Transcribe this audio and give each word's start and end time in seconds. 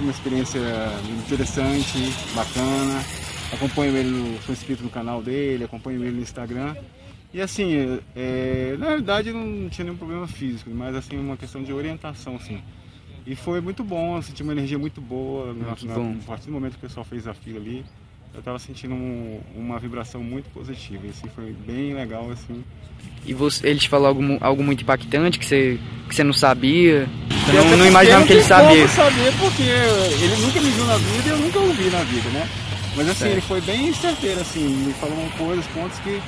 foi 0.00 0.04
uma 0.04 0.10
experiência 0.12 0.60
interessante, 1.26 1.98
bacana. 2.34 3.04
Acompanho 3.52 3.96
ele, 3.96 4.08
no, 4.08 4.42
sou 4.42 4.54
inscrito 4.54 4.82
no 4.82 4.88
canal 4.88 5.22
dele, 5.22 5.64
acompanho 5.64 6.02
ele 6.02 6.16
no 6.16 6.22
Instagram. 6.22 6.74
E 7.34 7.40
assim, 7.40 8.00
é, 8.16 8.76
na 8.78 8.86
realidade 8.86 9.32
não 9.32 9.68
tinha 9.68 9.84
nenhum 9.84 9.96
problema 9.96 10.26
físico, 10.26 10.70
mas 10.70 10.96
assim, 10.96 11.18
uma 11.18 11.36
questão 11.36 11.62
de 11.62 11.72
orientação, 11.72 12.36
assim. 12.36 12.62
E 13.26 13.36
foi 13.36 13.60
muito 13.60 13.84
bom, 13.84 14.16
eu 14.16 14.22
senti 14.22 14.42
uma 14.42 14.52
energia 14.52 14.78
muito 14.78 15.00
boa. 15.00 15.52
Na, 15.52 15.74
que 15.74 15.86
na, 15.86 15.94
bom. 15.94 16.16
a 16.22 16.26
partir 16.26 16.46
do 16.46 16.52
momento 16.52 16.72
que 16.72 16.86
o 16.86 16.88
pessoal 16.88 17.04
fez 17.04 17.28
a 17.28 17.34
fila 17.34 17.58
ali, 17.58 17.84
eu 18.34 18.38
estava 18.40 18.58
sentindo 18.58 18.94
um- 18.94 19.40
uma 19.56 19.78
vibração 19.78 20.22
muito 20.22 20.48
positiva. 20.52 21.02
Assim, 21.08 21.28
foi 21.34 21.52
bem 21.66 21.94
legal, 21.94 22.30
assim. 22.30 22.62
E 23.26 23.32
você, 23.34 23.66
ele 23.68 23.78
te 23.78 23.88
falou 23.88 24.08
algo, 24.08 24.22
algo 24.40 24.62
muito 24.62 24.82
impactante 24.82 25.38
que 25.38 25.44
você, 25.46 25.78
que 26.08 26.14
você 26.14 26.22
não 26.24 26.32
sabia? 26.32 27.08
Você 27.46 27.52
E 27.52 27.54
não, 27.70 27.76
não 27.78 27.86
imaginava 27.86 28.26
que 28.26 28.32
ele 28.32 28.42
sabia. 28.42 28.76
como 28.76 28.88
saber 28.88 29.32
porque 29.38 29.62
ele 29.62 30.36
nunca 30.42 30.60
me 30.60 30.70
viu 30.70 30.84
na 30.84 30.96
vida 30.96 31.28
e 31.28 31.28
eu 31.30 31.38
nunca 31.38 31.58
o 31.58 31.72
vi 31.72 31.90
na 31.90 32.02
vida, 32.04 32.28
né? 32.30 32.48
Mas 32.96 33.08
assim, 33.08 33.18
Certo. 33.20 33.32
ele 33.32 33.40
foi 33.42 33.60
bem 33.60 33.92
certeiro, 33.94 34.40
assim, 34.40 34.60
me 34.68 34.92
falou 34.94 35.16
coisas, 35.38 35.64
pontos 35.68 35.98
que. 36.00 36.20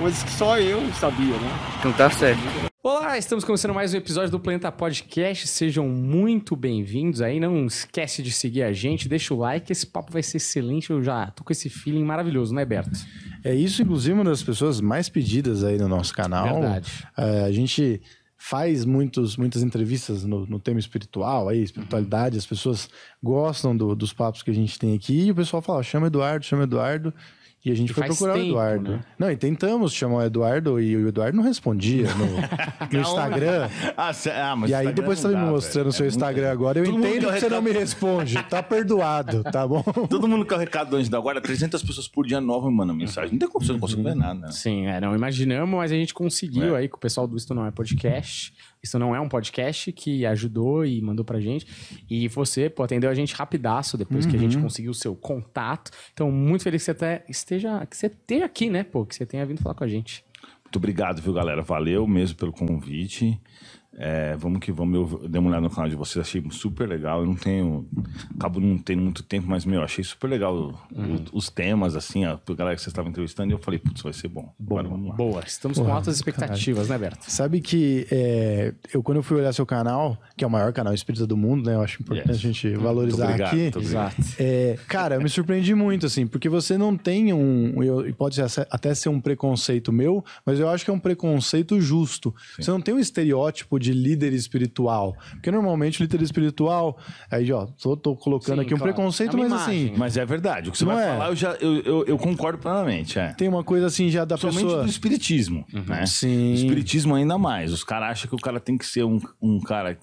Coisas 0.00 0.22
que 0.22 0.30
só 0.32 0.58
eu 0.58 0.80
sabia, 0.94 1.36
né? 1.36 1.50
Então 1.78 1.92
tá 1.92 2.08
certo. 2.10 2.40
Olá, 2.82 3.18
estamos 3.18 3.44
começando 3.44 3.74
mais 3.74 3.92
um 3.92 3.98
episódio 3.98 4.30
do 4.30 4.40
Planeta 4.40 4.72
Podcast. 4.72 5.46
Sejam 5.46 5.86
muito 5.86 6.56
bem-vindos 6.56 7.20
aí. 7.20 7.38
Não 7.38 7.66
esquece 7.66 8.22
de 8.22 8.32
seguir 8.32 8.62
a 8.62 8.72
gente, 8.72 9.06
deixa 9.08 9.34
o 9.34 9.38
like. 9.38 9.70
Esse 9.70 9.86
papo 9.86 10.10
vai 10.10 10.22
ser 10.22 10.38
excelente. 10.38 10.88
Eu 10.88 11.02
já 11.02 11.26
tô 11.32 11.44
com 11.44 11.52
esse 11.52 11.68
feeling 11.68 12.02
maravilhoso, 12.02 12.54
né, 12.54 12.64
Berto? 12.64 12.98
É 13.44 13.54
isso, 13.54 13.82
inclusive, 13.82 14.14
uma 14.14 14.24
das 14.24 14.42
pessoas 14.42 14.80
mais 14.80 15.10
pedidas 15.10 15.62
aí 15.62 15.76
no 15.76 15.88
nosso 15.88 16.14
canal. 16.14 16.60
Verdade. 16.60 16.90
É, 17.18 17.44
a 17.44 17.52
gente 17.52 18.00
faz 18.38 18.86
muitos, 18.86 19.36
muitas 19.36 19.62
entrevistas 19.62 20.24
no, 20.24 20.46
no 20.46 20.58
tema 20.58 20.80
espiritual, 20.80 21.50
aí, 21.50 21.62
espiritualidade. 21.62 22.38
As 22.38 22.46
pessoas 22.46 22.88
gostam 23.22 23.76
do- 23.76 23.94
dos 23.94 24.14
papos 24.14 24.42
que 24.42 24.50
a 24.50 24.54
gente 24.54 24.78
tem 24.78 24.94
aqui. 24.96 25.26
E 25.26 25.30
o 25.30 25.34
pessoal 25.34 25.60
fala, 25.60 25.82
chama 25.82 26.06
Eduardo, 26.06 26.46
chama 26.46 26.62
Eduardo. 26.62 27.12
E 27.62 27.70
a 27.70 27.74
gente 27.74 27.90
E 27.90 27.92
foi 27.92 28.06
procurar 28.06 28.32
tempo, 28.34 28.44
o 28.46 28.48
Eduardo. 28.50 28.90
né? 28.92 29.00
Não, 29.18 29.30
e 29.30 29.36
tentamos 29.36 29.92
chamar 29.92 30.14
o 30.16 30.22
Eduardo 30.22 30.80
e 30.80 30.96
o 30.96 31.08
Eduardo 31.08 31.36
não 31.36 31.44
respondia 31.44 32.06
no, 32.14 32.26
no 32.90 33.00
Instagram. 33.02 33.68
Ah, 33.94 34.12
cê- 34.14 34.30
ah, 34.30 34.56
mas 34.56 34.70
E 34.70 34.74
aí 34.74 34.80
Instagram 34.86 34.94
depois 35.02 35.18
você 35.18 35.28
tá 35.30 35.38
me 35.38 35.44
dá, 35.44 35.50
mostrando 35.50 35.86
o 35.88 35.92
seu 35.92 36.04
É 36.04 36.08
muito- 36.08 36.16
Instagram 36.16 36.50
agora. 36.50 36.78
Eu 36.78 36.84
Todo 36.86 36.98
entendo 36.98 37.26
que 37.32 37.38
você 37.40 37.48
não 37.50 37.60
me 37.60 37.68
recado. 37.68 37.80
responde. 37.82 38.42
Tá 38.44 38.62
perdoado, 38.62 39.42
tá 39.44 39.68
bom? 39.68 39.82
Todo 40.08 40.26
mundo 40.26 40.46
quer 40.46 40.54
o 40.54 40.58
recado 40.58 40.96
antes 40.96 41.10
da 41.10 41.18
agora, 41.18 41.38
300 41.38 41.82
pessoas 41.82 42.08
por 42.08 42.26
dia 42.26 42.40
nova 42.40 42.70
me 42.70 42.76
mandam 42.76 42.96
mensagem. 42.96 43.32
Não 43.32 43.38
tem 43.38 43.48
como, 43.48 43.62
você 43.64 43.72
não 43.72 43.78
consigo 43.80 44.02
ver 44.02 44.14
nada, 44.16 44.40
né? 44.40 44.52
Sim, 44.52 44.86
é, 44.86 44.98
não 44.98 45.14
imaginamos, 45.14 45.76
mas 45.76 45.92
a 45.92 45.94
gente 45.96 46.14
conseguiu 46.14 46.74
É. 46.74 46.78
aí 46.80 46.88
com 46.88 46.96
o 46.96 47.00
pessoal 47.00 47.26
do 47.28 47.36
Isto 47.36 47.52
Não 47.54 47.66
É 47.66 47.70
Podcast. 47.70 48.54
Isso 48.82 48.98
não 48.98 49.14
é 49.14 49.20
um 49.20 49.28
podcast 49.28 49.92
que 49.92 50.24
ajudou 50.24 50.86
e 50.86 51.02
mandou 51.02 51.22
pra 51.22 51.38
gente. 51.38 51.66
E 52.08 52.26
você, 52.28 52.70
pô, 52.70 52.82
atendeu 52.82 53.10
a 53.10 53.14
gente 53.14 53.34
rapidaço 53.34 53.98
depois 53.98 54.24
que 54.24 54.34
a 54.34 54.38
gente 54.38 54.56
conseguiu 54.56 54.92
o 54.92 54.94
seu 54.94 55.14
contato. 55.14 55.90
Então, 56.14 56.32
muito 56.32 56.64
feliz 56.64 56.80
que 56.80 56.84
você 56.86 56.90
até 56.92 57.22
esteja, 57.28 57.49
que 57.88 57.96
você 57.96 58.06
esteja 58.06 58.44
aqui, 58.44 58.70
né, 58.70 58.84
pô, 58.84 59.04
que 59.04 59.14
você 59.14 59.26
tenha 59.26 59.44
vindo 59.44 59.62
falar 59.62 59.74
com 59.74 59.84
a 59.84 59.88
gente. 59.88 60.24
Muito 60.64 60.76
obrigado, 60.76 61.20
viu, 61.20 61.32
galera? 61.32 61.62
Valeu 61.62 62.06
mesmo 62.06 62.36
pelo 62.36 62.52
convite. 62.52 63.40
É, 63.96 64.36
vamos 64.36 64.60
que 64.60 64.70
vamos. 64.70 65.12
Eu 65.12 65.28
dei 65.28 65.38
uma 65.40 65.48
olhada 65.50 65.62
no 65.62 65.70
canal 65.70 65.88
de 65.90 65.96
vocês, 65.96 66.24
achei 66.24 66.42
super 66.50 66.88
legal. 66.88 67.20
Eu 67.20 67.26
não 67.26 67.34
tenho. 67.34 67.86
Acabo 68.38 68.60
não 68.60 68.78
tendo 68.78 69.02
muito 69.02 69.22
tempo, 69.22 69.46
mas, 69.48 69.64
meu, 69.64 69.82
achei 69.82 70.02
super 70.04 70.28
legal 70.28 70.54
o- 70.56 70.70
o- 70.96 71.24
os 71.32 71.50
temas, 71.50 71.96
assim, 71.96 72.24
a 72.24 72.38
galera 72.56 72.76
que 72.76 72.82
vocês 72.82 72.92
estavam 72.92 73.10
entrevistando. 73.10 73.50
E 73.50 73.54
eu 73.54 73.58
falei, 73.58 73.78
putz, 73.80 74.00
vai 74.02 74.12
ser 74.12 74.28
bom. 74.28 74.54
Agora 74.60 74.88
vamos 74.88 75.08
lá. 75.10 75.14
Boa, 75.16 75.42
estamos 75.44 75.76
com 75.76 75.84
Porra, 75.84 75.96
altas 75.96 76.14
expectativas, 76.16 76.88
né, 76.88 76.96
Berto? 76.96 77.24
Sabe 77.30 77.60
que 77.60 78.06
é, 78.10 78.72
eu, 78.94 79.02
quando 79.02 79.16
eu 79.18 79.22
fui 79.22 79.38
olhar 79.38 79.52
seu 79.52 79.66
canal, 79.66 80.16
que 80.36 80.44
é 80.44 80.46
o 80.46 80.50
maior 80.50 80.72
canal 80.72 80.94
espírita 80.94 81.26
do 81.26 81.36
mundo, 81.36 81.66
né? 81.68 81.74
Eu 81.74 81.82
acho 81.82 82.00
importante 82.00 82.28
Yes. 82.30 82.38
a 82.38 82.40
gente 82.40 82.74
valorizar 82.76 83.24
obrigado, 83.24 83.48
aqui. 83.54 83.78
Exato. 83.78 84.16
É, 84.38 84.78
cara, 84.88 85.16
eu 85.16 85.20
me 85.20 85.28
surpreendi 85.28 85.74
muito, 85.74 86.06
assim, 86.06 86.26
porque 86.26 86.48
você 86.48 86.78
não 86.78 86.96
tem 86.96 87.32
um. 87.32 87.82
eu- 87.82 88.06
e 88.08 88.12
pode 88.12 88.36
ser- 88.36 88.66
até 88.70 88.94
ser 88.94 89.08
um 89.08 89.20
preconceito 89.20 89.92
meu, 89.92 90.24
mas 90.46 90.60
eu 90.60 90.68
acho 90.68 90.84
que 90.84 90.90
é 90.90 90.94
um 90.94 90.98
preconceito 90.98 91.80
justo. 91.80 92.32
Você 92.58 92.70
não 92.70 92.80
tem 92.80 92.94
um 92.94 92.98
estereótipo 92.98 93.79
de 93.80 93.92
líder 93.92 94.32
espiritual. 94.32 95.16
Porque 95.32 95.50
normalmente 95.50 96.00
o 96.00 96.02
líder 96.02 96.22
espiritual. 96.22 96.98
Aí, 97.30 97.50
ó, 97.52 97.66
tô, 97.66 97.96
tô 97.96 98.14
colocando 98.14 98.56
Sim, 98.60 98.64
aqui 98.66 98.74
um 98.74 98.78
claro. 98.78 98.92
preconceito, 98.94 99.36
É 99.36 99.40
mas 99.40 99.46
imagem. 99.52 99.86
assim. 99.88 99.94
Mas 99.98 100.16
é 100.16 100.24
verdade. 100.24 100.68
O 100.68 100.72
que 100.72 100.78
você 100.78 100.84
Não 100.84 100.94
vai 100.94 101.04
é? 101.04 101.08
falar, 101.12 101.28
eu, 101.28 101.36
já, 101.36 101.52
eu, 101.54 101.76
eu, 101.80 102.04
eu 102.06 102.18
concordo 102.18 102.58
plenamente. 102.58 103.18
É. 103.18 103.32
Tem 103.34 103.48
uma 103.48 103.64
coisa 103.64 103.86
assim 103.86 104.10
já 104.10 104.24
da 104.24 104.36
Somente 104.36 104.62
pessoa. 104.62 104.82
do 104.84 104.88
espiritismo, 104.88 105.64
né? 105.86 106.06
Sim. 106.06 106.52
O 106.52 106.54
espiritismo 106.54 107.14
ainda 107.14 107.36
mais. 107.38 107.72
Os 107.72 107.82
caras 107.82 108.10
acham 108.10 108.28
que 108.28 108.34
o 108.36 108.38
cara 108.38 108.60
tem 108.60 108.76
que 108.76 108.86
ser 108.86 109.04
um, 109.04 109.20
um 109.40 109.58
cara 109.60 109.98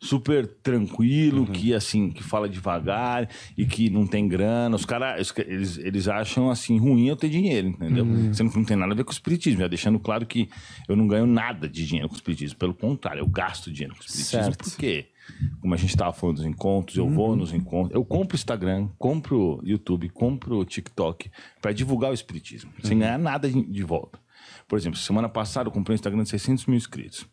super 0.00 0.46
tranquilo, 0.46 1.46
que 1.46 1.74
assim, 1.74 2.10
que 2.10 2.22
fala 2.22 2.48
devagar 2.48 3.28
e 3.56 3.66
que 3.66 3.90
não 3.90 4.06
tem 4.06 4.28
grana. 4.28 4.74
Os 4.76 4.84
caras, 4.84 5.32
eles, 5.38 5.78
eles 5.78 6.08
acham 6.08 6.50
assim, 6.50 6.78
ruim 6.78 7.08
eu 7.08 7.16
ter 7.16 7.28
dinheiro, 7.28 7.68
entendeu? 7.68 8.06
Sendo 8.32 8.50
que 8.50 8.56
não 8.56 8.64
tem 8.64 8.76
nada 8.76 8.92
a 8.92 8.96
ver 8.96 9.04
com 9.04 9.10
o 9.10 9.14
espiritismo. 9.14 9.60
Já 9.60 9.68
deixando 9.68 9.98
claro 9.98 10.26
que 10.26 10.48
eu 10.88 10.96
não 10.96 11.06
ganho 11.06 11.26
nada 11.26 11.68
de 11.68 11.86
dinheiro 11.86 12.08
com 12.08 12.14
o 12.14 12.18
espiritismo. 12.18 12.58
Pelo 12.58 12.74
contrário, 12.74 13.20
eu 13.20 13.26
gasto 13.26 13.70
dinheiro 13.70 13.94
com 13.94 14.02
o 14.02 14.04
espiritismo. 14.04 14.44
Certo. 14.44 14.64
Por 14.64 14.76
quê? 14.76 15.06
Como 15.60 15.74
a 15.74 15.76
gente 15.76 15.90
estava 15.90 16.12
falando 16.12 16.36
dos 16.36 16.46
encontros, 16.46 16.96
eu 16.96 17.08
vou 17.08 17.36
nos 17.36 17.52
encontros, 17.52 17.94
eu 17.94 18.04
compro 18.04 18.34
Instagram, 18.34 18.88
compro 18.98 19.60
YouTube, 19.62 20.08
compro 20.08 20.64
TikTok 20.64 21.30
para 21.60 21.72
divulgar 21.72 22.10
o 22.10 22.14
espiritismo, 22.14 22.72
sem 22.82 22.98
ganhar 22.98 23.18
nada 23.18 23.48
de, 23.48 23.62
de 23.62 23.82
volta. 23.82 24.18
Por 24.66 24.78
exemplo, 24.78 24.98
semana 24.98 25.28
passada 25.28 25.68
eu 25.68 25.72
comprei 25.72 25.94
um 25.94 25.96
Instagram 25.96 26.22
de 26.22 26.30
600 26.30 26.66
mil 26.66 26.76
inscritos. 26.76 27.26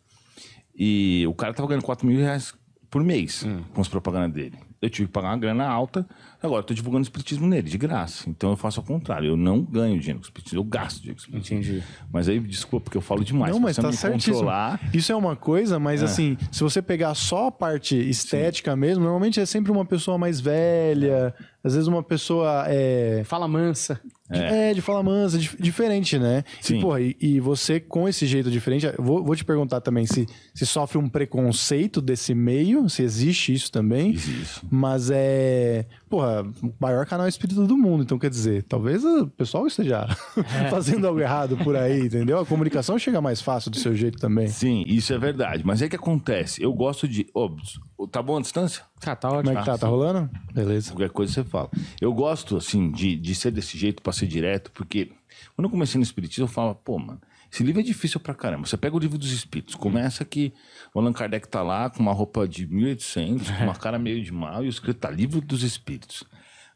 E 0.76 1.24
o 1.26 1.34
cara 1.34 1.54
tava 1.54 1.68
ganhando 1.68 1.84
4 1.84 2.06
mil 2.06 2.18
reais 2.18 2.54
por 2.90 3.02
mês 3.02 3.44
com 3.72 3.80
as 3.80 3.88
propagandas 3.88 4.32
dele. 4.32 4.58
Eu 4.80 4.90
tive 4.90 5.06
que 5.08 5.12
pagar 5.12 5.28
uma 5.28 5.38
grana 5.38 5.66
alta, 5.66 6.06
agora 6.42 6.60
eu 6.60 6.64
tô 6.64 6.74
divulgando 6.74 7.00
o 7.00 7.06
espiritismo 7.06 7.46
nele, 7.46 7.68
de 7.68 7.78
graça. 7.78 8.28
Então 8.28 8.50
eu 8.50 8.56
faço 8.56 8.78
ao 8.78 8.84
contrário, 8.86 9.28
eu 9.28 9.36
não 9.36 9.62
ganho 9.62 9.98
dinheiro 9.98 10.18
com 10.18 10.24
o 10.24 10.28
espiritismo, 10.28 10.58
eu 10.60 10.64
gasto 10.64 10.98
dinheiro 11.00 11.16
com 11.16 11.22
o 11.22 11.38
espiritismo. 11.38 11.74
Entendi. 11.76 11.84
Mas 12.12 12.28
aí, 12.28 12.38
desculpa, 12.40 12.84
porque 12.84 12.96
eu 12.98 13.02
falo 13.02 13.24
demais. 13.24 13.52
Não, 13.54 13.60
mas 13.60 13.76
tá 13.76 13.88
me 13.88 13.94
certíssimo. 13.96 14.34
controlar, 14.34 14.78
Isso 14.92 15.10
é 15.10 15.16
uma 15.16 15.34
coisa, 15.34 15.78
mas 15.78 16.02
assim, 16.02 16.36
se 16.52 16.62
você 16.62 16.82
pegar 16.82 17.14
só 17.14 17.46
a 17.48 17.52
parte 17.52 17.96
estética 17.96 18.76
mesmo, 18.76 19.02
normalmente 19.02 19.40
é 19.40 19.46
sempre 19.46 19.72
uma 19.72 19.84
pessoa 19.84 20.18
mais 20.18 20.40
velha, 20.40 21.34
às 21.64 21.72
vezes 21.74 21.88
uma 21.88 22.02
pessoa 22.02 22.64
é, 22.68 23.22
Fala 23.24 23.48
mansa. 23.48 23.98
é. 24.30 24.72
de 24.74 24.80
fala 24.80 25.02
mansa, 25.02 25.38
dif- 25.38 25.56
diferente, 25.60 26.18
né? 26.18 26.44
Sim. 26.60 26.78
E, 26.78 26.80
porra, 26.80 27.00
e, 27.00 27.16
e 27.20 27.40
você 27.40 27.80
com 27.80 28.08
esse 28.08 28.26
jeito 28.26 28.50
diferente, 28.50 28.86
vou, 28.98 29.24
vou 29.24 29.34
te 29.34 29.44
perguntar 29.44 29.80
também 29.80 30.04
se, 30.06 30.26
se 30.54 30.66
sofre 30.66 30.98
um 30.98 31.08
preconceito 31.08 32.00
desse 32.02 32.34
meio, 32.34 32.88
se 32.88 33.02
existe 33.02 33.52
isso 33.54 33.70
também. 33.72 34.12
existe. 34.12 34.65
Mas 34.70 35.10
é, 35.10 35.86
porra, 36.08 36.42
o 36.62 36.72
maior 36.80 37.06
canal 37.06 37.26
espírita 37.28 37.64
do 37.64 37.76
mundo, 37.76 38.02
então 38.02 38.18
quer 38.18 38.30
dizer, 38.30 38.62
talvez 38.64 39.04
o 39.04 39.26
pessoal 39.28 39.66
esteja 39.66 40.06
fazendo 40.70 41.06
algo 41.06 41.20
errado 41.20 41.56
por 41.58 41.76
aí, 41.76 42.06
entendeu? 42.06 42.38
A 42.38 42.46
comunicação 42.46 42.98
chega 42.98 43.20
mais 43.20 43.40
fácil 43.40 43.70
do 43.70 43.78
seu 43.78 43.94
jeito 43.94 44.18
também. 44.18 44.48
Sim, 44.48 44.82
isso 44.86 45.12
é 45.12 45.18
verdade. 45.18 45.62
Mas 45.64 45.82
é 45.82 45.88
que 45.88 45.96
acontece. 45.96 46.62
Eu 46.62 46.72
gosto 46.72 47.06
de. 47.08 47.26
Ô, 47.34 48.06
tá 48.06 48.22
bom 48.22 48.38
a 48.38 48.40
distância? 48.40 48.82
Tá, 49.00 49.14
tá 49.14 49.28
Como 49.28 49.40
ótimo. 49.40 49.58
é 49.58 49.60
que 49.60 49.66
tá? 49.66 49.78
Tá 49.78 49.86
rolando? 49.86 50.30
Beleza. 50.52 50.90
Qualquer 50.92 51.10
coisa 51.10 51.32
você 51.32 51.44
fala. 51.44 51.70
Eu 52.00 52.12
gosto, 52.12 52.56
assim, 52.56 52.90
de, 52.90 53.16
de 53.16 53.34
ser 53.34 53.50
desse 53.50 53.76
jeito 53.78 54.02
pra 54.02 54.12
ser 54.12 54.26
direto, 54.26 54.70
porque 54.72 55.10
quando 55.54 55.66
eu 55.66 55.70
comecei 55.70 55.98
no 55.98 56.02
Espiritismo, 56.02 56.44
eu 56.44 56.48
falava, 56.48 56.74
pô, 56.74 56.98
mano, 56.98 57.20
esse 57.52 57.62
livro 57.62 57.80
é 57.80 57.84
difícil 57.84 58.20
pra 58.20 58.34
caramba. 58.34 58.66
Você 58.66 58.76
pega 58.76 58.96
o 58.96 58.98
livro 58.98 59.18
dos 59.18 59.32
Espíritos, 59.32 59.74
começa 59.74 60.24
que 60.24 60.52
o 60.94 60.98
Allan 60.98 61.12
Kardec 61.12 61.48
tá 61.48 61.62
lá 61.62 61.88
com 61.88 62.00
uma 62.00 62.12
roupa 62.12 62.46
de 62.46 62.66
1800, 62.66 63.50
com 63.50 63.64
uma 63.64 63.74
cara 63.74 63.98
meio 63.98 64.22
de 64.22 64.32
mal, 64.32 64.64
e 64.64 64.66
o 64.66 64.70
escrito 64.70 64.98
tá 64.98 65.10
Livro 65.10 65.40
dos 65.40 65.62
Espíritos. 65.62 66.24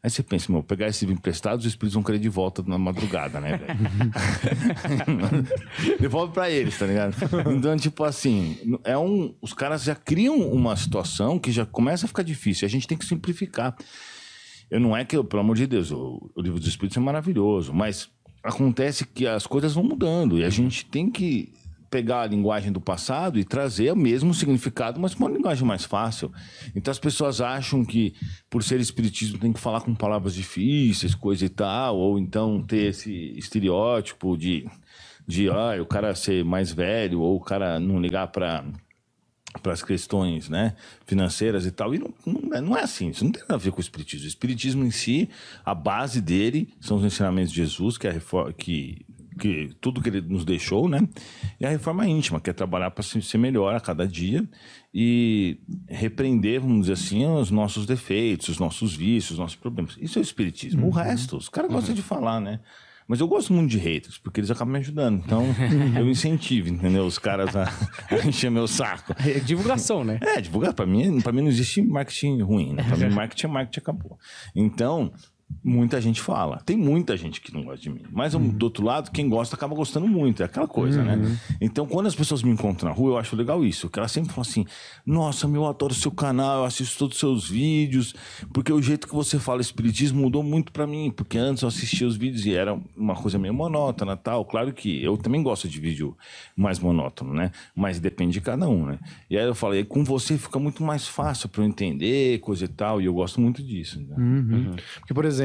Aí 0.03 0.09
você 0.09 0.23
pensa, 0.23 0.51
meu, 0.51 0.63
pegar 0.63 0.87
esse 0.87 1.05
livro 1.05 1.19
emprestado, 1.19 1.59
os 1.59 1.65
espíritos 1.65 1.93
vão 1.93 2.01
querer 2.01 2.17
de 2.17 2.27
volta 2.27 2.63
na 2.65 2.75
madrugada, 2.75 3.39
né, 3.39 3.57
velho? 3.57 3.79
Devolve 6.01 6.33
pra 6.33 6.49
eles, 6.49 6.75
tá 6.75 6.87
ligado? 6.87 7.15
Então, 7.55 7.77
tipo 7.77 8.03
assim, 8.03 8.57
é 8.83 8.97
um, 8.97 9.35
os 9.39 9.53
caras 9.53 9.83
já 9.83 9.93
criam 9.93 10.39
uma 10.51 10.75
situação 10.75 11.37
que 11.37 11.51
já 11.51 11.67
começa 11.67 12.05
a 12.05 12.07
ficar 12.07 12.23
difícil. 12.23 12.65
A 12.65 12.69
gente 12.69 12.87
tem 12.87 12.97
que 12.97 13.05
simplificar. 13.05 13.75
Eu 14.71 14.79
não 14.79 14.97
é 14.97 15.05
que, 15.05 15.15
eu, 15.15 15.23
pelo 15.23 15.41
amor 15.41 15.55
de 15.55 15.67
Deus, 15.67 15.91
o, 15.91 16.31
o 16.35 16.41
livro 16.41 16.57
dos 16.57 16.67
Espíritos 16.67 16.97
é 16.97 16.99
maravilhoso, 16.99 17.71
mas 17.71 18.09
acontece 18.43 19.05
que 19.05 19.27
as 19.27 19.45
coisas 19.45 19.73
vão 19.73 19.83
mudando 19.83 20.37
e 20.39 20.43
a 20.43 20.49
gente 20.49 20.85
tem 20.85 21.09
que 21.09 21.53
pegar 21.89 22.21
a 22.21 22.27
linguagem 22.27 22.71
do 22.71 22.79
passado 22.79 23.37
e 23.37 23.43
trazer 23.43 23.91
o 23.91 23.97
mesmo 23.97 24.33
significado, 24.33 24.97
mas 24.97 25.13
com 25.13 25.25
uma 25.25 25.35
linguagem 25.35 25.65
mais 25.65 25.83
fácil. 25.83 26.31
Então 26.73 26.89
as 26.89 26.97
pessoas 26.97 27.41
acham 27.41 27.83
que 27.83 28.13
por 28.49 28.63
ser 28.63 28.79
espiritismo 28.79 29.37
tem 29.37 29.51
que 29.51 29.59
falar 29.59 29.81
com 29.81 29.93
palavras 29.93 30.33
difíceis, 30.33 31.13
coisa 31.13 31.45
e 31.45 31.49
tal, 31.49 31.97
ou 31.97 32.17
então 32.17 32.63
ter 32.63 32.89
esse 32.89 33.33
estereótipo 33.37 34.37
de 34.37 34.65
de 35.27 35.49
ah, 35.49 35.81
o 35.81 35.85
cara 35.85 36.15
ser 36.15 36.43
mais 36.43 36.71
velho 36.71 37.21
ou 37.21 37.37
o 37.37 37.39
cara 37.39 37.79
não 37.79 38.01
ligar 38.01 38.27
para 38.27 38.63
para 39.61 39.73
as 39.73 39.83
questões 39.83 40.47
né, 40.49 40.75
financeiras 41.05 41.65
e 41.65 41.71
tal. 41.71 41.93
E 41.93 41.99
não, 41.99 42.13
não, 42.25 42.53
é, 42.55 42.61
não 42.61 42.77
é 42.77 42.83
assim, 42.83 43.09
isso 43.09 43.23
não 43.23 43.31
tem 43.31 43.41
nada 43.41 43.55
a 43.55 43.57
ver 43.57 43.71
com 43.71 43.77
o 43.77 43.81
Espiritismo. 43.81 44.25
O 44.25 44.27
Espiritismo 44.27 44.83
em 44.85 44.91
si, 44.91 45.29
a 45.65 45.75
base 45.75 46.21
dele 46.21 46.69
são 46.79 46.97
os 46.97 47.03
ensinamentos 47.03 47.51
de 47.51 47.57
Jesus, 47.57 47.97
que, 47.97 48.07
é 48.07 48.09
a 48.09 48.13
refor- 48.13 48.53
que 48.53 49.05
que 49.39 49.71
tudo 49.79 50.01
que 50.01 50.09
ele 50.09 50.21
nos 50.21 50.45
deixou, 50.45 50.87
né? 50.87 50.99
E 51.59 51.65
a 51.65 51.69
reforma 51.69 52.05
íntima, 52.05 52.39
que 52.39 52.49
é 52.49 52.53
trabalhar 52.53 52.91
para 52.91 53.01
ser 53.01 53.37
melhor 53.37 53.73
a 53.73 53.79
cada 53.79 54.07
dia 54.07 54.47
e 54.93 55.57
repreender, 55.87 56.59
vamos 56.59 56.81
dizer 56.81 56.93
assim, 56.93 57.25
os 57.25 57.49
nossos 57.49 57.85
defeitos, 57.85 58.49
os 58.49 58.59
nossos 58.59 58.93
vícios, 58.93 59.31
os 59.31 59.39
nossos 59.39 59.55
problemas. 59.55 59.97
Isso 59.99 60.19
é 60.19 60.21
o 60.21 60.23
espiritismo. 60.23 60.85
O 60.85 60.91
resto, 60.91 61.37
os 61.37 61.49
caras 61.49 61.71
gostam 61.71 61.95
de 61.95 62.01
falar, 62.01 62.39
né? 62.39 62.59
Mas 63.11 63.19
eu 63.19 63.27
gosto 63.27 63.51
muito 63.51 63.69
de 63.69 63.77
haters, 63.77 64.17
porque 64.17 64.39
eles 64.39 64.49
acabam 64.49 64.71
me 64.71 64.79
ajudando. 64.79 65.21
Então, 65.25 65.43
eu 65.99 66.09
incentivo, 66.09 66.69
entendeu? 66.69 67.05
Os 67.05 67.19
caras 67.19 67.53
a, 67.53 67.65
a 68.09 68.15
encher 68.25 68.49
meu 68.49 68.69
saco. 68.69 69.13
É 69.19 69.37
divulgação, 69.37 70.05
né? 70.05 70.17
É, 70.21 70.39
divulgar. 70.39 70.73
Pra 70.73 70.85
mim, 70.85 71.19
pra 71.19 71.33
mim 71.33 71.41
não 71.41 71.49
existe 71.49 71.81
marketing 71.81 72.39
ruim, 72.41 72.71
né? 72.71 72.83
Pra 72.83 72.95
mim, 72.95 73.09
marketing 73.13 73.47
é 73.47 73.49
marketing, 73.49 73.79
acabou. 73.81 74.17
Então, 74.55 75.11
muita 75.63 75.99
gente 76.01 76.21
fala. 76.21 76.57
Tem 76.65 76.77
muita 76.77 77.15
gente 77.17 77.41
que 77.41 77.53
não 77.53 77.63
gosta 77.63 77.81
de 77.81 77.89
mim. 77.89 78.01
Mas, 78.11 78.33
do 78.33 78.63
outro 78.63 78.83
lado, 78.85 79.11
quem 79.11 79.27
gosta 79.29 79.55
acaba 79.55 79.75
gostando 79.75 80.07
muito. 80.07 80.41
É 80.41 80.45
aquela 80.45 80.67
coisa, 80.67 81.03
né? 81.03 81.37
Então, 81.59 81.85
quando 81.85 82.07
as 82.07 82.15
pessoas 82.15 82.43
me 82.43 82.51
encontram 82.51 82.89
na 82.89 82.95
rua, 82.95 83.11
eu 83.11 83.17
acho 83.17 83.35
legal 83.35 83.63
isso. 83.63 83.89
Que 83.89 83.99
elas 83.99 84.11
sempre 84.11 84.31
falam 84.31 84.41
assim, 84.49 84.65
nossa, 85.05 85.47
meu, 85.47 85.63
eu 85.63 85.67
adoro 85.67 85.91
o 85.91 85.95
seu 85.95 86.11
canal, 86.11 86.59
eu 86.59 86.65
assisto 86.65 86.97
todos 86.97 87.15
os 87.15 87.19
seus 87.19 87.49
vídeos. 87.49 88.15
Porque 88.53 88.71
o 88.71 88.81
jeito 88.81 89.07
que 89.07 89.13
você 89.13 89.37
fala 89.39 89.61
espiritismo 89.61 90.21
mudou 90.21 90.43
muito 90.43 90.71
pra 90.71 90.87
mim. 90.87 91.11
Porque 91.15 91.37
antes 91.37 91.61
eu 91.63 91.67
assistia 91.67 92.07
os 92.07 92.15
vídeos 92.15 92.45
e 92.45 92.53
era 92.53 92.79
uma 92.95 93.15
coisa 93.15 93.37
meio 93.37 93.53
monótona 93.53 94.15
tal. 94.15 94.45
Claro 94.45 94.71
que 94.73 95.03
eu 95.03 95.17
também 95.17 95.43
gosto 95.43 95.67
de 95.67 95.79
vídeo 95.79 96.15
mais 96.55 96.79
monótono, 96.79 97.33
né? 97.33 97.51
Mas 97.75 97.99
depende 97.99 98.33
de 98.33 98.41
cada 98.41 98.67
um, 98.67 98.85
né? 98.85 98.99
E 99.29 99.37
aí 99.37 99.45
eu 99.45 99.55
falei, 99.55 99.83
com 99.83 100.03
você 100.03 100.37
fica 100.37 100.59
muito 100.59 100.83
mais 100.83 101.07
fácil 101.07 101.49
pra 101.49 101.61
eu 101.63 101.67
entender, 101.67 102.39
coisa 102.39 102.65
e 102.65 102.67
tal. 102.67 103.01
E 103.01 103.05
eu 103.05 103.13
gosto 103.13 103.39
muito 103.41 103.61
disso. 103.61 103.99
né? 103.99 104.15
Uhum. 104.17 104.75
Porque, 104.99 105.13
por 105.13 105.25
exemplo, 105.25 105.40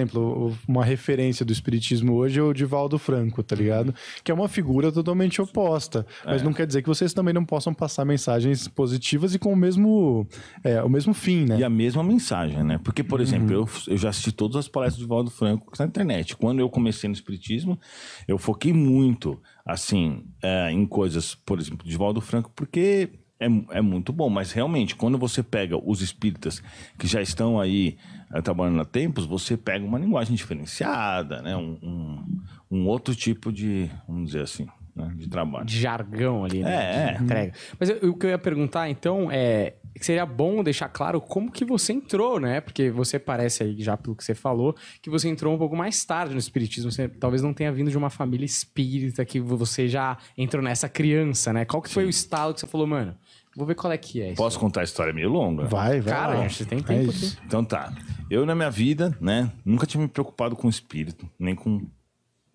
uma 0.69 0.85
referência 0.85 1.45
do 1.45 1.53
espiritismo 1.53 2.15
hoje 2.15 2.39
é 2.39 2.43
o 2.43 2.53
Divaldo 2.53 2.99
Franco, 2.99 3.43
tá 3.43 3.57
ligado? 3.57 3.95
Que 4.23 4.31
é 4.31 4.35
uma 4.35 4.49
figura 4.49 4.93
totalmente 4.93 5.41
oposta. 5.41 6.07
Mas 6.25 6.43
não 6.43 6.53
quer 6.53 6.67
dizer 6.67 6.83
que 6.83 6.89
vocês 6.89 7.13
também 7.13 7.33
não 7.33 7.45
possam 7.45 7.73
passar 7.73 8.05
mensagens 8.05 8.69
positivas 8.69 9.35
e 9.35 9.39
com 9.39 9.53
o 9.53 9.57
mesmo, 9.57 10.27
é, 10.65 10.83
o 10.83 10.89
mesmo 10.89 11.15
fim, 11.15 11.45
né? 11.45 11.59
E 11.59 11.65
a 11.65 11.71
mesma 11.71 12.03
mensagem, 12.03 12.63
né? 12.63 12.79
Porque, 12.83 13.03
por 13.03 13.21
exemplo, 13.21 13.53
eu, 13.53 13.69
eu 13.89 13.97
já 13.97 14.09
assisti 14.09 14.33
todas 14.33 14.57
as 14.57 14.69
palestras 14.69 15.01
de 15.01 15.09
Valdo 15.09 15.31
Franco 15.31 15.73
na 15.79 15.87
internet. 15.87 16.37
Quando 16.37 16.61
eu 16.61 16.69
comecei 16.69 17.09
no 17.09 17.15
Espiritismo, 17.15 17.79
eu 18.27 18.39
foquei 18.39 18.73
muito, 18.73 19.41
assim, 19.65 20.25
é, 20.43 20.71
em 20.71 20.87
coisas, 20.87 21.35
por 21.35 21.59
exemplo, 21.59 21.87
de 21.87 21.97
Valdo 21.97 22.21
Franco, 22.21 22.51
porque 22.55 23.11
é, 23.41 23.47
é 23.79 23.81
muito 23.81 24.13
bom. 24.13 24.29
Mas, 24.29 24.53
realmente, 24.53 24.95
quando 24.97 25.19
você 25.19 25.43
pega 25.43 25.77
os 25.77 26.01
espíritas 26.01 26.63
que 26.99 27.07
já 27.07 27.21
estão 27.21 27.61
aí 27.61 27.97
é, 28.33 28.41
trabalhando 28.41 28.81
há 28.81 28.85
tempos, 28.85 29.25
você 29.27 29.57
pega 29.57 29.85
uma 29.85 29.99
linguagem 29.99 30.35
diferenciada, 30.35 31.43
né? 31.43 31.57
Um, 31.57 31.79
um, 31.83 32.41
um 32.71 32.87
outro 32.89 33.15
tipo 33.15 33.53
de, 33.53 33.91
vamos 34.09 34.27
dizer 34.27 34.43
assim, 34.43 34.67
né? 34.95 35.13
de 35.17 35.29
trabalho. 35.29 35.65
De 35.67 35.79
jargão 35.81 36.45
ali, 36.45 36.63
né? 36.63 36.75
É, 36.75 37.11
é. 37.11 37.13
De 37.19 37.25
entrega. 37.25 37.53
Mas 37.79 37.91
eu- 37.91 38.11
o 38.11 38.15
que 38.17 38.27
eu 38.27 38.31
ia 38.31 38.39
perguntar, 38.39 38.89
então, 38.89 39.29
é 39.31 39.75
que 39.99 40.05
seria 40.05 40.27
bom 40.27 40.63
deixar 40.63 40.91
claro 40.91 41.23
como 41.23 41.51
que 41.51 41.65
você 41.65 41.91
entrou, 41.95 42.39
né? 42.39 42.61
Porque 42.61 42.91
você 42.91 43.19
parece 43.19 43.63
aí, 43.63 43.77
já 43.83 43.97
pelo 43.97 44.15
que 44.15 44.23
você 44.23 44.35
falou, 44.35 44.77
que 45.01 45.09
você 45.09 45.27
entrou 45.27 45.55
um 45.55 45.57
pouco 45.57 45.75
mais 45.75 46.05
tarde 46.05 46.35
no 46.35 46.39
espiritismo. 46.39 46.93
Você 46.93 47.09
talvez 47.09 47.41
não 47.41 47.55
tenha 47.55 47.73
vindo 47.73 47.91
de 47.91 47.97
uma 47.97 48.11
família 48.11 48.45
espírita, 48.45 49.25
que 49.25 49.41
você 49.41 49.89
já 49.89 50.19
entrou 50.37 50.63
nessa 50.63 50.87
criança, 50.87 51.51
né? 51.51 51.65
Qual 51.65 51.81
que 51.81 51.89
foi 51.89 52.05
o 52.05 52.11
estalo 52.11 52.53
que 52.53 52.61
você 52.61 52.67
falou, 52.67 52.87
mano? 52.87 53.17
Vou 53.57 53.67
ver 53.67 53.75
qual 53.75 53.93
é 53.93 53.97
que 53.97 54.21
é 54.21 54.27
isso. 54.29 54.37
Posso 54.37 54.59
contar 54.61 54.83
a 54.83 54.85
história 54.85 55.13
meio 55.13 55.31
longa? 55.31 55.65
Vai, 55.65 56.01
vai. 56.01 56.13
Cara, 56.15 56.35
lá. 56.41 56.49
você 56.49 56.65
tem 56.65 56.79
É 56.79 56.83
tempo 56.83 57.11
isso. 57.11 57.35
aqui. 57.39 57.47
Então 57.47 57.65
tá. 57.65 57.93
Eu, 58.31 58.45
na 58.45 58.55
minha 58.55 58.71
vida, 58.71 59.17
né, 59.21 59.51
nunca 59.65 59.87
tinha 59.87 60.01
me 60.03 60.09
preocupado 60.09 60.55
com 60.55 60.69
espírito, 60.69 61.29
nem 61.39 61.55
com 61.55 61.87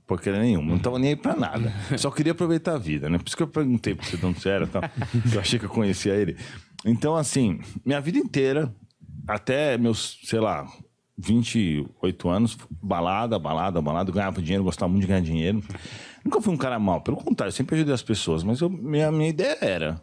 porcaria 0.05 0.39
nenhuma. 0.41 0.69
Não 0.71 0.79
tava 0.79 0.99
nem 0.99 1.09
aí 1.11 1.15
pra 1.15 1.35
nada. 1.35 1.73
Só 1.97 2.11
queria 2.11 2.33
aproveitar 2.33 2.75
a 2.75 2.77
vida, 2.77 3.09
né? 3.09 3.17
Por 3.17 3.27
isso 3.27 3.37
que 3.37 3.41
eu 3.43 3.47
perguntei 3.47 3.95
pra 3.95 4.05
você 4.05 4.17
de 4.17 4.25
onde 4.25 4.39
você 4.41 4.49
era 4.49 4.65
e 4.65 4.67
tal. 4.67 4.81
eu 5.33 5.39
achei 5.39 5.57
que 5.57 5.65
eu 5.65 5.69
conhecia 5.69 6.13
ele. 6.13 6.37
Então, 6.85 7.15
assim, 7.15 7.59
minha 7.85 8.01
vida 8.01 8.17
inteira, 8.17 8.73
até 9.27 9.77
meus, 9.77 10.19
sei 10.25 10.39
lá, 10.39 10.67
28 11.17 12.29
anos, 12.29 12.57
balada, 12.81 13.37
balada, 13.39 13.81
balada, 13.81 14.11
ganhava 14.11 14.41
dinheiro, 14.41 14.63
gostava 14.63 14.89
muito 14.91 15.01
de 15.03 15.07
ganhar 15.07 15.21
dinheiro. 15.21 15.63
Nunca 16.23 16.41
fui 16.41 16.53
um 16.53 16.57
cara 16.57 16.77
mal, 16.77 17.01
pelo 17.01 17.17
contrário, 17.17 17.51
sempre 17.53 17.75
ajudei 17.75 17.93
as 17.93 18.03
pessoas, 18.03 18.43
mas 18.43 18.59
eu, 18.61 18.69
minha, 18.69 19.11
minha 19.11 19.29
ideia 19.29 19.57
era 19.61 20.01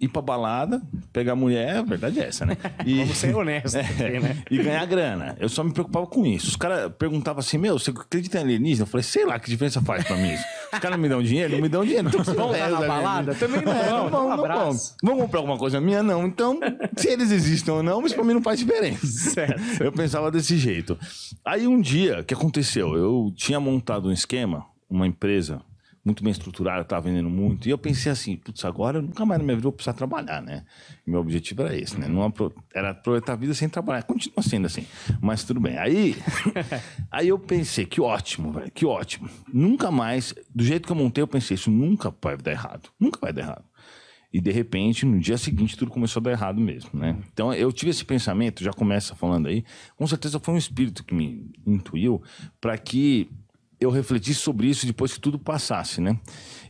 ir 0.00 0.08
pra 0.08 0.20
balada, 0.20 0.82
pegar 1.12 1.34
mulher, 1.34 1.76
a 1.76 1.82
verdade 1.82 2.20
é 2.20 2.26
essa, 2.26 2.44
né? 2.44 2.56
E, 2.84 2.98
Vamos 2.98 3.16
ser 3.16 3.34
honestos 3.34 3.74
aqui, 3.76 4.20
né? 4.20 4.42
e 4.50 4.58
ganhar 4.62 4.84
grana. 4.86 5.36
Eu 5.38 5.48
só 5.48 5.64
me 5.64 5.72
preocupava 5.72 6.06
com 6.06 6.26
isso. 6.26 6.48
Os 6.48 6.56
caras 6.56 6.92
perguntavam 6.98 7.40
assim, 7.40 7.56
meu, 7.56 7.78
você 7.78 7.90
acredita 7.90 8.38
em 8.38 8.42
alienígena? 8.42 8.82
Eu 8.82 8.86
falei, 8.86 9.02
sei 9.04 9.24
lá, 9.24 9.38
que 9.38 9.48
diferença 9.48 9.80
faz 9.80 10.04
pra 10.04 10.16
mim 10.16 10.32
isso? 10.34 10.44
Os 10.72 10.78
caras 10.78 10.96
não 10.96 11.02
me 11.02 11.08
dão 11.08 11.22
dinheiro? 11.22 11.52
Não 11.54 11.60
me 11.62 11.68
dão 11.68 11.84
dinheiro. 11.84 12.08
Então, 12.08 12.22
Vão 12.34 12.50
lá 12.50 12.58
é, 12.58 12.68
na 12.68 12.80
balada? 12.80 13.34
Também 13.34 13.62
não 13.62 13.72
É, 13.72 13.90
não 13.90 14.10
não 14.10 14.32
abraço. 14.32 14.96
Vão 15.02 15.16
comprar 15.16 15.38
alguma 15.38 15.56
coisa 15.56 15.80
minha? 15.80 16.02
Não. 16.02 16.26
Então, 16.26 16.58
se 16.96 17.08
eles 17.08 17.30
existem 17.30 17.72
ou 17.72 17.82
não, 17.82 18.04
isso 18.04 18.14
pra 18.14 18.24
mim 18.24 18.34
não 18.34 18.42
faz 18.42 18.58
diferença. 18.58 19.06
Certo. 19.06 19.82
Eu 19.82 19.92
pensava 19.92 20.30
desse 20.30 20.56
jeito. 20.58 20.98
Aí 21.44 21.66
um 21.66 21.80
dia, 21.80 22.20
o 22.20 22.24
que 22.24 22.34
aconteceu? 22.34 22.94
Eu 22.96 23.32
tinha 23.36 23.60
montado 23.60 24.08
um 24.08 24.12
esquema, 24.12 24.66
uma 24.90 25.06
empresa 25.06 25.60
muito 26.04 26.22
bem 26.22 26.30
estruturada, 26.30 26.82
estava 26.82 27.08
vendendo 27.08 27.30
muito, 27.30 27.66
e 27.66 27.70
eu 27.70 27.78
pensei 27.78 28.12
assim, 28.12 28.36
putz, 28.36 28.64
agora 28.64 28.98
eu 28.98 29.02
nunca 29.02 29.24
mais 29.24 29.38
na 29.38 29.44
minha 29.44 29.56
vida 29.56 29.62
vou 29.62 29.72
precisar 29.72 29.94
trabalhar, 29.94 30.42
né? 30.42 30.64
Meu 31.06 31.20
objetivo 31.20 31.62
era 31.62 31.74
esse, 31.76 31.98
né? 31.98 32.06
Não 32.06 32.30
era 32.74 32.90
aproveitar 32.90 33.32
a 33.32 33.36
vida 33.36 33.54
sem 33.54 33.68
trabalhar. 33.68 34.02
Continua 34.02 34.42
sendo 34.42 34.66
assim, 34.66 34.86
mas 35.20 35.44
tudo 35.44 35.60
bem. 35.60 35.78
Aí, 35.78 36.14
aí 37.10 37.28
eu 37.28 37.38
pensei, 37.38 37.86
que 37.86 38.00
ótimo, 38.00 38.52
velho, 38.52 38.70
que 38.70 38.84
ótimo. 38.84 39.30
Nunca 39.52 39.90
mais, 39.90 40.34
do 40.54 40.62
jeito 40.62 40.86
que 40.86 40.92
eu 40.92 40.96
montei, 40.96 41.22
eu 41.22 41.28
pensei, 41.28 41.54
isso 41.54 41.70
nunca 41.70 42.14
vai 42.22 42.36
dar 42.36 42.50
errado. 42.50 42.90
Nunca 43.00 43.18
vai 43.20 43.32
dar 43.32 43.42
errado. 43.42 43.64
E 44.34 44.40
de 44.40 44.50
repente, 44.50 45.06
no 45.06 45.20
dia 45.20 45.38
seguinte, 45.38 45.76
tudo 45.76 45.92
começou 45.92 46.20
a 46.20 46.24
dar 46.24 46.32
errado 46.32 46.60
mesmo, 46.60 46.90
né? 46.92 47.16
Então 47.32 47.54
eu 47.54 47.72
tive 47.72 47.92
esse 47.92 48.04
pensamento, 48.04 48.64
já 48.64 48.72
começa 48.72 49.14
falando 49.14 49.46
aí, 49.46 49.64
com 49.96 50.04
certeza 50.08 50.40
foi 50.40 50.54
um 50.54 50.58
espírito 50.58 51.04
que 51.04 51.14
me 51.14 51.52
intuiu 51.64 52.20
para 52.60 52.76
que 52.76 53.30
eu 53.84 53.90
refletisse 53.90 54.40
sobre 54.40 54.66
isso 54.68 54.86
depois 54.86 55.14
que 55.14 55.20
tudo 55.20 55.38
passasse, 55.38 56.00
né? 56.00 56.18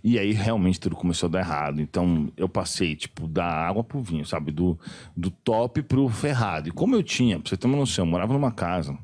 E 0.03 0.19
aí 0.19 0.33
realmente 0.33 0.79
tudo 0.79 0.95
começou 0.97 1.29
a 1.29 1.31
dar 1.31 1.39
errado. 1.41 1.81
Então 1.81 2.31
eu 2.37 2.49
passei, 2.49 2.95
tipo, 2.95 3.27
da 3.27 3.45
água 3.47 3.83
pro 3.83 4.03
vinho, 4.03 4.25
sabe? 4.27 4.53
Do, 4.53 4.79
do 5.17 5.31
top 5.31 5.83
pro 5.83 6.09
ferrado. 6.09 6.69
E 6.69 6.73
como 6.73 6.95
eu 6.95 7.03
tinha, 7.03 7.39
pra 7.41 7.49
você 7.49 7.57
ter 7.57 7.67
uma 7.67 7.77
noção, 7.77 8.05
eu 8.05 8.11
morava 8.11 8.33
numa 8.33 8.53
casa 8.53 8.97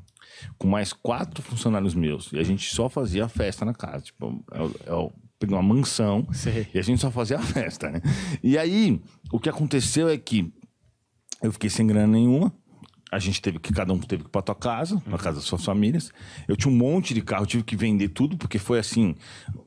com 0.57 0.67
mais 0.67 0.91
quatro 0.93 1.41
funcionários 1.43 1.93
meus 1.93 2.31
e 2.33 2.39
a 2.39 2.43
gente 2.43 2.73
só 2.73 2.87
fazia 2.89 3.27
festa 3.27 3.65
na 3.65 3.73
casa. 3.73 4.03
Tipo, 4.05 4.43
é, 4.51 4.61
o- 4.93 5.07
é 5.07 5.21
peguei 5.39 5.55
uma 5.55 5.63
mansão 5.63 6.27
Sei. 6.31 6.67
e 6.73 6.77
a 6.77 6.81
gente 6.83 7.01
só 7.01 7.09
fazia 7.09 7.37
festa, 7.41 7.89
né? 7.89 7.99
E 8.43 8.57
aí, 8.57 9.01
o 9.31 9.39
que 9.39 9.49
aconteceu 9.49 10.07
é 10.07 10.17
que 10.17 10.53
eu 11.41 11.51
fiquei 11.51 11.69
sem 11.69 11.87
grana 11.87 12.05
nenhuma. 12.07 12.53
A 13.11 13.19
gente 13.19 13.41
teve 13.41 13.59
que, 13.59 13.73
cada 13.73 13.91
um 13.91 13.99
teve 13.99 14.23
que 14.23 14.29
ir 14.29 14.31
pra 14.31 14.41
tua 14.41 14.55
casa, 14.55 15.01
pra 15.01 15.17
casa 15.17 15.35
das 15.37 15.43
suas 15.43 15.65
famílias. 15.65 16.11
Eu 16.47 16.55
tinha 16.55 16.73
um 16.73 16.77
monte 16.77 17.13
de 17.13 17.21
carro, 17.21 17.45
tive 17.45 17.61
que 17.63 17.75
vender 17.75 18.09
tudo, 18.09 18.37
porque 18.37 18.57
foi 18.57 18.79
assim, 18.79 19.15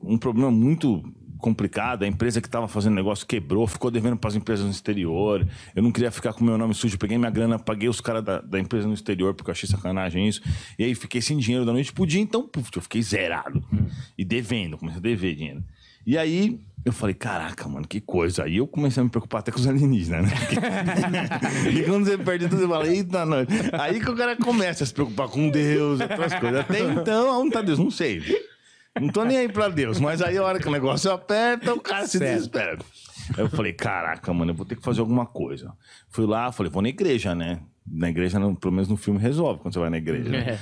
um 0.01 0.17
problema 0.17 0.49
muito 0.49 1.03
complicado. 1.37 2.03
A 2.03 2.07
empresa 2.07 2.41
que 2.41 2.47
estava 2.47 2.67
fazendo 2.67 2.95
negócio 2.95 3.25
quebrou, 3.27 3.67
ficou 3.67 3.91
devendo 3.91 4.17
para 4.17 4.29
as 4.29 4.35
empresas 4.35 4.65
no 4.65 4.71
exterior. 4.71 5.47
Eu 5.75 5.83
não 5.83 5.91
queria 5.91 6.09
ficar 6.09 6.33
com 6.33 6.43
meu 6.43 6.57
nome 6.57 6.73
sujo, 6.73 6.97
peguei 6.97 7.19
minha 7.19 7.29
grana, 7.29 7.59
paguei 7.59 7.87
os 7.87 8.01
caras 8.01 8.23
da, 8.23 8.41
da 8.41 8.59
empresa 8.59 8.87
no 8.87 8.95
exterior, 8.95 9.35
porque 9.35 9.51
eu 9.51 9.53
achei 9.53 9.69
sacanagem 9.69 10.27
isso. 10.27 10.41
E 10.79 10.83
aí 10.83 10.95
fiquei 10.95 11.21
sem 11.21 11.37
dinheiro 11.37 11.63
da 11.63 11.71
noite 11.71 11.93
pro 11.93 12.07
dia, 12.07 12.19
então 12.19 12.47
puf, 12.47 12.71
eu 12.75 12.81
fiquei 12.81 13.03
zerado. 13.03 13.63
E 14.17 14.25
devendo, 14.25 14.75
comecei 14.75 14.97
a 14.97 15.01
dever 15.01 15.35
dinheiro. 15.35 15.63
E 16.03 16.17
aí 16.17 16.59
eu 16.85 16.93
falei, 16.93 17.15
caraca, 17.15 17.67
mano, 17.67 17.87
que 17.87 17.99
coisa. 17.99 18.43
Aí 18.43 18.57
eu 18.57 18.67
comecei 18.67 19.01
a 19.01 19.03
me 19.03 19.09
preocupar 19.09 19.39
até 19.39 19.51
com 19.51 19.57
os 19.59 19.67
alienígenas, 19.67 20.25
né? 20.29 20.31
e 21.73 21.83
quando 21.83 22.05
você 22.05 22.17
perde 22.17 22.47
tudo, 22.47 22.61
você 22.61 22.67
fala, 22.67 22.87
eita, 22.87 23.25
nós. 23.25 23.47
Aí 23.73 23.99
que 23.99 24.09
o 24.09 24.15
cara 24.15 24.35
começa 24.35 24.83
a 24.83 24.87
se 24.87 24.93
preocupar 24.93 25.27
com 25.27 25.49
Deus, 25.49 25.99
outras 25.99 26.33
coisas. 26.35 26.59
Até 26.61 26.79
então, 26.81 27.29
aonde 27.31 27.51
tá 27.51 27.61
Deus? 27.61 27.79
Não 27.79 27.89
sei. 27.91 28.21
Não 28.99 29.09
tô 29.09 29.25
nem 29.25 29.37
aí 29.39 29.49
pra 29.49 29.67
Deus, 29.67 29.99
mas 29.99 30.21
aí 30.21 30.37
a 30.37 30.43
hora 30.43 30.59
que 30.59 30.67
o 30.67 30.71
negócio 30.71 31.11
aperta, 31.11 31.73
o 31.73 31.79
cara 31.81 32.07
se 32.07 32.17
Certo. 32.17 32.33
desespera. 32.35 32.77
Aí 33.35 33.43
eu 33.43 33.49
falei, 33.49 33.73
caraca, 33.73 34.31
mano, 34.33 34.51
eu 34.51 34.55
vou 34.55 34.65
ter 34.65 34.75
que 34.75 34.81
fazer 34.83 35.01
alguma 35.01 35.25
coisa. 35.25 35.73
Fui 36.09 36.25
lá, 36.25 36.51
falei, 36.51 36.71
vou 36.71 36.81
na 36.81 36.89
igreja, 36.89 37.33
né? 37.35 37.59
Na 37.85 38.09
igreja, 38.09 38.39
não- 38.39 38.55
pelo 38.55 38.71
menos 38.73 38.87
no 38.87 38.95
filme, 38.95 39.19
resolve 39.19 39.59
quando 39.61 39.73
você 39.73 39.79
vai 39.79 39.89
na 39.89 39.97
igreja. 39.97 40.29
né? 40.29 40.59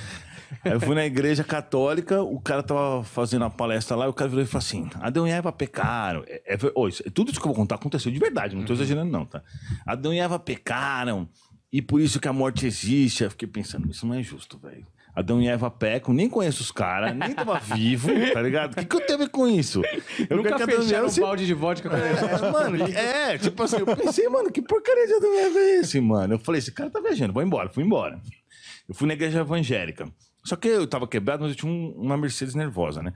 Aí 0.64 0.72
eu 0.72 0.80
fui 0.80 0.94
na 0.94 1.04
igreja 1.04 1.42
católica, 1.44 2.22
o 2.22 2.40
cara 2.40 2.62
tava 2.62 3.02
fazendo 3.04 3.44
a 3.44 3.50
palestra 3.50 3.96
lá, 3.96 4.06
e 4.06 4.08
o 4.08 4.12
cara 4.12 4.28
virou 4.28 4.42
e 4.44 4.46
falou 4.46 4.58
assim: 4.64 4.88
Adão 5.00 5.26
e 5.26 5.30
Eva 5.30 5.52
pecaram. 5.52 6.22
É, 6.26 6.54
é, 6.54 6.58
oh, 6.74 6.88
isso- 6.88 7.02
tudo 7.12 7.30
isso 7.30 7.40
que 7.40 7.46
eu 7.46 7.52
vou 7.52 7.60
contar 7.60 7.76
aconteceu 7.76 8.10
de 8.12 8.18
verdade, 8.18 8.54
não 8.56 8.64
tô 8.64 8.72
exagerando, 8.72 9.10
não, 9.10 9.24
tá? 9.24 9.42
Adão 9.86 10.12
e 10.12 10.18
Eva 10.18 10.38
pecaram, 10.38 11.28
e 11.72 11.80
por 11.82 12.00
isso 12.00 12.20
que 12.20 12.28
a 12.28 12.32
morte 12.32 12.66
existe. 12.66 13.24
Eu 13.24 13.30
fiquei 13.30 13.48
pensando, 13.48 13.90
isso 13.90 14.06
não 14.06 14.14
é 14.14 14.22
justo, 14.22 14.58
velho. 14.58 14.86
Adão 15.16 15.40
e 15.40 15.46
Eva 15.46 15.70
pecam, 15.70 16.12
nem 16.12 16.28
conheço 16.28 16.60
os 16.60 16.72
caras, 16.72 17.14
nem 17.14 17.32
tava 17.32 17.56
vivo, 17.60 18.08
tá 18.32 18.42
ligado? 18.42 18.72
O 18.72 18.76
que, 18.76 18.84
que 18.84 18.96
eu 18.96 19.00
tenho 19.00 19.14
a 19.20 19.22
ver 19.22 19.28
com 19.30 19.46
isso? 19.46 19.80
Eu 20.28 20.38
Nunca 20.38 20.56
que 20.56 20.66
fecharam 20.66 21.06
um 21.06 21.08
se 21.08 21.20
balde 21.20 21.46
de 21.46 21.54
vodka 21.54 21.88
com 21.88 21.94
é, 21.94 22.50
mano, 22.50 22.84
é, 22.92 23.38
tipo 23.38 23.62
assim, 23.62 23.76
eu 23.78 23.86
pensei, 23.96 24.28
mano, 24.28 24.50
que 24.50 24.60
porcaria 24.60 25.06
de 25.06 25.12
Adão 25.14 25.32
e 25.32 25.38
Eva 25.38 25.58
é 25.60 25.76
esse, 25.78 26.00
mano? 26.00 26.34
Eu 26.34 26.38
falei, 26.40 26.58
esse 26.58 26.72
cara 26.72 26.90
tá 26.90 26.98
viajando, 27.00 27.32
vou 27.32 27.44
embora, 27.44 27.68
fui 27.68 27.84
embora. 27.84 28.20
Eu 28.88 28.94
fui 28.94 29.06
na 29.06 29.14
igreja 29.14 29.38
evangélica. 29.38 30.08
Só 30.44 30.56
que 30.56 30.68
eu 30.68 30.86
tava 30.86 31.08
quebrado, 31.08 31.42
mas 31.42 31.52
eu 31.52 31.56
tinha 31.56 31.72
um- 31.72 31.92
uma 31.96 32.16
Mercedes 32.16 32.54
nervosa, 32.54 33.02
né? 33.02 33.12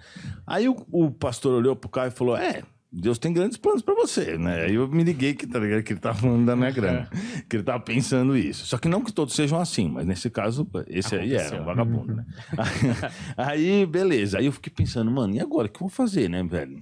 Aí 0.46 0.68
o, 0.68 0.76
o 0.90 1.10
pastor 1.10 1.52
olhou 1.54 1.76
pro 1.76 1.88
carro 1.90 2.08
e 2.08 2.10
falou: 2.10 2.36
É, 2.36 2.62
Deus 2.90 3.18
tem 3.18 3.32
grandes 3.34 3.58
planos 3.58 3.82
pra 3.82 3.94
você, 3.94 4.38
né? 4.38 4.64
Aí 4.64 4.74
eu 4.74 4.88
me 4.88 5.04
liguei 5.04 5.34
que, 5.34 5.46
tá 5.46 5.58
ligado? 5.58 5.82
que 5.82 5.92
ele 5.92 6.00
tava 6.00 6.18
falando 6.18 6.46
da 6.46 6.56
minha 6.56 6.70
grana, 6.70 7.10
que 7.46 7.56
ele 7.56 7.62
tava 7.62 7.80
pensando 7.80 8.34
isso. 8.34 8.64
Só 8.64 8.78
que 8.78 8.88
não 8.88 9.04
que 9.04 9.12
todos 9.12 9.34
sejam 9.34 9.60
assim, 9.60 9.88
mas 9.90 10.06
nesse 10.06 10.30
caso, 10.30 10.66
esse 10.86 11.14
aí 11.14 11.34
era 11.34 11.60
um 11.62 11.64
vagabundo, 11.66 12.14
né? 12.16 12.24
aí, 13.36 13.84
beleza. 13.86 14.38
Aí 14.38 14.46
eu 14.46 14.52
fiquei 14.52 14.72
pensando, 14.72 15.10
mano, 15.10 15.34
e 15.34 15.40
agora? 15.40 15.66
O 15.66 15.70
que 15.70 15.76
eu 15.76 15.80
vou 15.80 15.90
fazer, 15.90 16.28
né, 16.30 16.42
velho? 16.42 16.80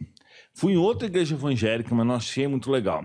Fui 0.55 0.73
em 0.75 0.77
outra 0.77 1.07
igreja 1.09 1.35
evangélica, 1.35 1.95
mas 1.95 2.07
não 2.07 2.15
achei 2.15 2.47
muito 2.47 2.71
legal. 2.71 3.05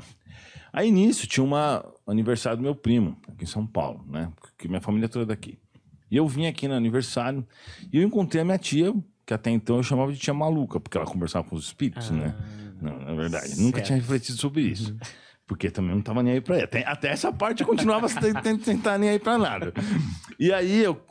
Aí 0.71 0.89
nisso 0.91 1.27
tinha 1.27 1.43
uma 1.43 1.83
aniversário 2.07 2.57
do 2.59 2.63
meu 2.63 2.75
primo, 2.75 3.17
aqui 3.27 3.43
em 3.43 3.47
São 3.47 3.65
Paulo, 3.65 4.05
né? 4.07 4.31
Que 4.57 4.67
minha 4.67 4.79
família 4.79 5.05
é 5.05 5.09
toda 5.09 5.25
daqui. 5.25 5.57
E 6.11 6.17
eu 6.17 6.27
vim 6.27 6.45
aqui 6.45 6.67
no 6.67 6.73
aniversário 6.73 7.47
e 7.91 7.97
eu 7.97 8.03
encontrei 8.03 8.41
a 8.41 8.45
minha 8.45 8.57
tia, 8.57 8.93
que 9.25 9.33
até 9.33 9.49
então 9.49 9.77
eu 9.77 9.83
chamava 9.83 10.11
de 10.11 10.19
tia 10.19 10.33
maluca, 10.33 10.77
porque 10.77 10.97
ela 10.97 11.07
conversava 11.07 11.47
com 11.47 11.55
os 11.55 11.65
espíritos, 11.65 12.11
né? 12.11 12.35
Não, 12.81 12.99
na 12.99 13.13
verdade. 13.13 13.59
Nunca 13.61 13.79
tinha 13.81 13.97
refletido 13.97 14.37
sobre 14.37 14.63
isso. 14.63 14.95
Porque 15.47 15.71
também 15.71 15.95
não 15.95 16.01
tava 16.01 16.21
nem 16.21 16.33
aí 16.33 16.41
pra 16.41 16.55
ela. 16.55 16.65
Até, 16.65 16.85
até 16.85 17.09
essa 17.09 17.31
parte 17.31 17.61
eu 17.61 17.67
continuava 17.67 18.09
sem 18.09 18.31
estar 18.75 18.97
nem 18.97 19.09
aí 19.09 19.19
pra 19.19 19.37
nada. 19.37 19.73
E 20.37 20.51
aí 20.51 20.83
eu 20.83 21.01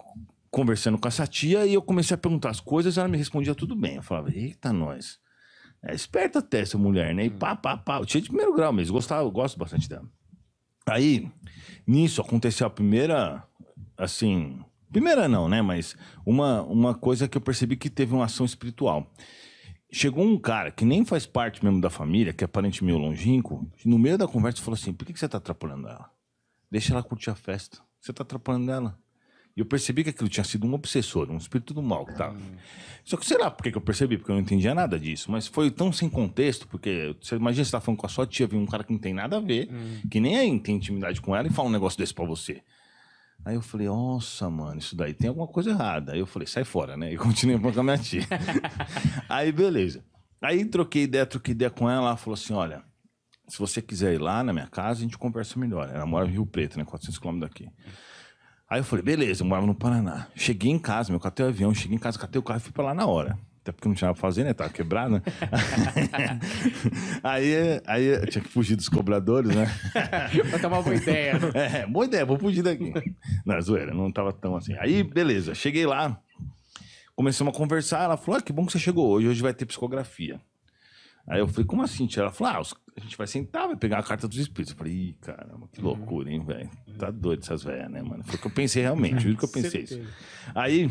conversando 0.51 0.99
com 0.99 1.09
essa 1.09 1.27
tia 1.27 1.65
e 1.65 1.73
eu 1.73 1.81
comecei 1.81 2.15
a 2.15 2.19
perguntar 2.19 2.51
as 2.51 2.61
coisas, 2.61 2.99
ela 2.99 3.09
me 3.09 3.17
respondia 3.17 3.55
tudo 3.55 3.75
bem. 3.75 3.97
Eu 3.97 4.03
falava, 4.03 4.31
eita, 4.35 4.73
nós. 4.73 5.19
É 5.83 5.95
esperta 5.95 6.41
até 6.41 6.61
essa 6.61 6.77
mulher, 6.77 7.15
né? 7.15 7.25
E 7.25 7.31
pá, 7.31 7.57
pá, 7.57 7.77
pá. 7.77 8.05
Tia 8.05 8.21
de 8.21 8.29
primeiro 8.29 8.55
grau 8.55 8.73
mesmo, 8.73 8.93
gostava, 8.93 9.23
eu 9.23 9.31
gosto 9.31 9.59
bastante 9.59 9.89
dela. 9.89 10.05
Aí, 10.87 11.31
nisso, 11.87 12.21
aconteceu 12.21 12.67
a 12.67 12.71
primeira, 12.71 13.43
assim... 13.97 14.59
Primeira 14.91 15.29
não, 15.29 15.49
né? 15.49 15.63
Mas 15.63 15.97
uma, 16.25 16.63
uma 16.63 16.95
coisa 16.95 17.29
que 17.29 17.37
eu 17.37 17.41
percebi 17.41 17.77
que 17.77 17.89
teve 17.89 18.15
uma 18.15 18.25
ação 18.25 18.45
espiritual. 18.45 19.11
Chegou 19.93 20.25
um 20.25 20.39
cara 20.39 20.71
que 20.71 20.85
nem 20.85 21.05
faz 21.05 21.27
parte 21.27 21.65
mesmo 21.65 21.81
da 21.81 21.91
família, 21.91 22.33
que 22.33 22.45
é 22.45 22.47
parente 22.47 22.85
meu 22.85 22.97
longínquo, 22.97 23.69
no 23.85 23.99
meio 23.99 24.17
da 24.17 24.29
conversa 24.29 24.63
falou 24.63 24.79
assim, 24.79 24.93
por 24.93 25.05
que, 25.05 25.13
que 25.13 25.19
você 25.19 25.29
tá 25.29 25.39
atrapalhando 25.39 25.89
ela? 25.89 26.11
Deixa 26.71 26.93
ela 26.93 27.03
curtir 27.03 27.31
a 27.31 27.35
festa. 27.35 27.79
Você 28.01 28.13
tá 28.13 28.23
atrapalhando 28.23 28.71
ela. 28.71 28.99
E 29.57 29.61
eu 29.61 29.67
percebi 29.67 30.05
que 30.05 30.11
aquilo 30.11 30.29
tinha 30.29 30.45
sido 30.45 30.65
um 30.65 30.73
obsessor, 30.73 31.29
um 31.29 31.37
espírito 31.37 31.75
do 31.75 31.83
mal 31.83 32.07
que 32.07 32.15
tava. 32.15 32.39
Só 33.05 33.17
que 33.17 33.27
sei 33.27 33.37
lá 33.37 33.51
por 33.51 33.65
que 33.65 33.77
eu 33.77 33.81
percebi, 33.81 34.17
porque 34.17 34.31
eu 34.31 34.37
não 34.37 34.43
entendia 34.43 34.73
nada 34.75 34.99
disso. 34.99 35.31
Mas 35.31 35.49
foi 35.49 35.73
tão 35.73 35.93
sem 35.93 36.09
contexto, 36.09 36.69
porque 36.69 37.17
você 37.21 37.35
imagina 37.35 37.65
você 37.65 37.73
tá 37.73 37.81
falando 37.81 37.99
com 37.99 38.07
a 38.07 38.09
sua 38.09 38.27
tia, 38.27 38.47
vem 38.47 38.61
um 38.61 38.67
cara 38.67 38.85
que 38.85 38.93
não 38.93 39.01
tem 39.01 39.13
nada 39.13 39.39
a 39.39 39.41
ver, 39.41 39.69
que 40.09 40.21
nem 40.21 40.39
aí 40.39 40.61
tem 40.61 40.77
intimidade 40.77 41.21
com 41.21 41.35
ela 41.35 41.49
e 41.49 41.51
fala 41.51 41.69
um 41.69 41.73
negócio 41.73 41.99
desse 41.99 42.15
pra 42.15 42.25
você. 42.25 42.63
Aí 43.45 43.55
eu 43.55 43.63
falei, 43.63 43.89
nossa, 43.89 44.51
mano, 44.51 44.79
isso 44.79 44.95
daí 44.95 45.15
tem 45.15 45.29
alguma 45.29 45.47
coisa 45.47 45.71
errada. 45.71 46.13
Aí 46.13 46.19
eu 46.19 46.27
falei, 46.27 46.47
sai 46.47 46.65
fora, 46.65 46.97
né? 46.97 47.13
E 47.15 47.17
continuei 47.17 47.59
com 47.59 47.81
a 47.81 47.83
minha 47.83 47.99
tia. 47.99 48.27
aí, 49.29 49.51
beleza. 49.51 50.05
Aí 50.43 50.65
troquei 50.65 51.05
ideia, 51.05 51.27
troquei 51.27 51.53
ideia 51.53 51.71
com 51.71 51.89
ela. 51.89 52.09
Ela 52.09 52.17
falou 52.17 52.35
assim: 52.35 52.55
olha, 52.55 52.83
se 53.49 53.59
você 53.59 53.83
quiser 53.83 54.15
ir 54.15 54.19
lá 54.19 54.43
na 54.43 54.53
minha 54.53 54.67
casa, 54.67 55.01
a 55.01 55.03
gente 55.03 55.19
conversa 55.19 55.59
melhor. 55.59 55.91
Ela 55.93 56.07
mora 56.07 56.27
em 56.27 56.33
Rio 56.33 56.47
Preto, 56.47 56.79
né? 56.79 56.85
400 56.85 57.19
quilômetros 57.19 57.51
daqui. 57.51 57.69
Aí 58.69 58.81
eu 58.81 58.85
falei, 58.85 59.05
beleza, 59.05 59.43
eu 59.43 59.49
morava 59.49 59.67
no 59.67 59.75
Paraná. 59.75 60.29
Cheguei 60.37 60.71
em 60.71 60.79
casa, 60.79 61.11
meu, 61.11 61.19
catei 61.19 61.45
o 61.45 61.49
avião, 61.49 61.75
cheguei 61.75 61.97
em 61.97 61.99
casa, 61.99 62.17
catei 62.17 62.39
o 62.39 62.43
carro 62.43 62.59
e 62.59 62.63
fui 62.63 62.73
pra 62.73 62.85
lá 62.85 62.95
na 62.95 63.05
hora. 63.05 63.37
Até 63.71 63.73
porque 63.73 63.89
não 63.89 63.95
tinha 63.95 64.09
nada 64.09 64.19
pra 64.19 64.29
fazer, 64.29 64.45
né? 64.45 64.53
Tava 64.53 64.71
quebrado, 64.71 65.15
né? 65.15 65.23
aí, 67.23 67.81
aí 67.87 68.05
eu 68.05 68.27
tinha 68.27 68.43
que 68.43 68.51
fugir 68.51 68.75
dos 68.75 68.89
cobradores, 68.89 69.55
né? 69.55 69.67
Vai 70.51 70.61
tomar 70.61 70.79
uma 70.79 70.83
boa 70.83 70.97
ideia. 70.97 71.39
É, 71.55 71.87
boa 71.87 72.05
ideia, 72.05 72.27
vou 72.27 72.39
fugir 72.39 72.63
daqui. 72.63 72.93
Não, 73.47 73.55
é 73.55 73.61
zoeira, 73.61 73.95
não 73.95 74.11
tava 74.11 74.33
tão 74.33 74.57
assim. 74.57 74.75
Aí, 74.79 75.05
beleza, 75.05 75.55
cheguei 75.55 75.87
lá, 75.87 76.21
começamos 77.15 77.55
a 77.55 77.57
conversar. 77.57 78.03
Ela 78.03 78.17
falou: 78.17 78.39
ah, 78.39 78.43
que 78.43 78.53
bom 78.53 78.67
que 78.67 78.73
você 78.73 78.79
chegou 78.79 79.09
hoje, 79.09 79.29
hoje 79.29 79.43
vai 79.43 79.55
ter 79.55 79.67
psicografia. 79.67 80.41
Aí 81.29 81.39
eu 81.39 81.47
falei: 81.47 81.65
como 81.65 81.83
assim, 81.83 82.07
tia? 82.07 82.23
Ela 82.23 82.33
falou: 82.33 82.55
ah, 82.55 82.77
a 82.97 83.01
gente 83.01 83.17
vai 83.17 83.27
sentar, 83.29 83.69
vai 83.69 83.77
pegar 83.77 83.99
a 83.99 84.03
carta 84.03 84.27
dos 84.27 84.39
espíritos. 84.39 84.73
Eu 84.73 84.79
falei: 84.79 84.93
ih, 84.93 85.17
caramba, 85.21 85.69
que 85.73 85.81
loucura, 85.81 86.29
hein, 86.29 86.45
velho? 86.45 86.69
Tá 86.99 87.11
doido 87.11 87.43
essas 87.43 87.63
velhas, 87.63 87.89
né, 87.89 88.03
mano? 88.03 88.25
Foi 88.25 88.35
o 88.35 88.39
que 88.39 88.47
eu 88.49 88.51
pensei 88.51 88.83
realmente, 88.83 89.23
juro 89.23 89.37
que 89.37 89.45
eu 89.45 89.49
pensei 89.49 89.83
isso. 89.83 90.01
Aí. 90.57 90.91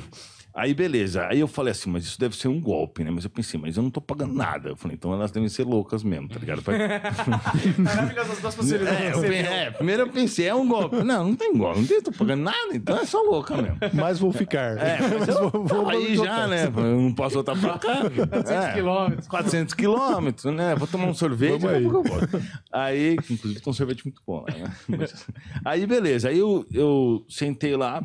Aí, 0.54 0.74
beleza. 0.74 1.28
Aí 1.28 1.40
eu 1.40 1.48
falei 1.48 1.72
assim, 1.72 1.90
mas 1.90 2.04
isso 2.04 2.20
deve 2.20 2.36
ser 2.36 2.48
um 2.48 2.60
golpe, 2.60 3.04
né? 3.04 3.12
Mas 3.12 3.24
eu 3.24 3.30
pensei, 3.30 3.60
mas 3.60 3.78
eu 3.78 3.84
não 3.84 3.90
tô 3.90 4.02
pagando 4.02 4.34
nada. 4.34 4.70
Eu 4.70 4.76
falei, 4.76 4.96
então 4.96 5.14
elas 5.14 5.32
devem 5.32 5.48
ser 5.48 5.64
loucas 5.64 6.04
mesmo, 6.04 6.28
tá 6.28 6.40
ligado? 6.40 6.62
Maravilhoso 7.78 8.32
as 8.32 8.40
duas 8.40 8.56
possibilidades. 8.56 9.02
É, 9.02 9.14
eu, 9.14 9.34
é, 9.34 9.72
primeiro 9.72 10.04
eu 10.04 10.10
pensei, 10.10 10.48
é 10.48 10.56
um 10.56 10.68
golpe. 10.68 10.98
Não, 11.04 11.30
não 11.30 11.36
tem 11.36 11.56
golpe, 11.56 11.80
não 11.80 11.88
tem, 11.88 12.02
tô 12.02 12.12
pagando 12.12 12.44
nada, 12.44 12.74
então 12.74 12.98
é 12.98 13.06
só 13.06 13.22
louca 13.22 13.56
mesmo. 13.56 13.78
Mas 13.94 14.20
vou 14.20 14.32
ficar. 14.32 14.78
É, 14.78 14.98
mas 15.20 15.28
eu, 15.72 15.90
aí 15.90 16.16
já, 16.16 16.48
né? 16.48 16.66
Eu 16.66 17.02
não 17.02 17.14
posso 17.14 17.36
voltar 17.36 17.56
pra 17.60 17.78
cá. 17.80 18.10
400 18.30 18.74
quilômetros. 18.74 19.28
400 19.28 19.74
quilômetros, 19.74 20.54
né? 20.54 20.76
Vou 20.76 20.88
tomar 20.88 21.06
um 21.06 21.14
sorvete, 21.14 21.62
Vamos 21.62 21.76
aí. 21.78 21.84
pouco 21.84 21.98
eu 21.98 22.04
volto. 22.04 22.42
Aí, 22.72 23.14
inclusive 23.14 23.60
tem 23.62 23.72
um 23.72 23.74
sorvete 23.74 24.04
muito 24.06 24.22
bom 24.26 24.46
lá, 24.48 24.56
né? 24.56 24.76
Mas- 24.88 25.26
aí, 25.64 25.86
beleza. 25.86 26.30
Aí 26.30 26.40
eu, 26.40 26.66
eu 26.74 27.26
sentei 27.30 27.76
lá 27.76 28.02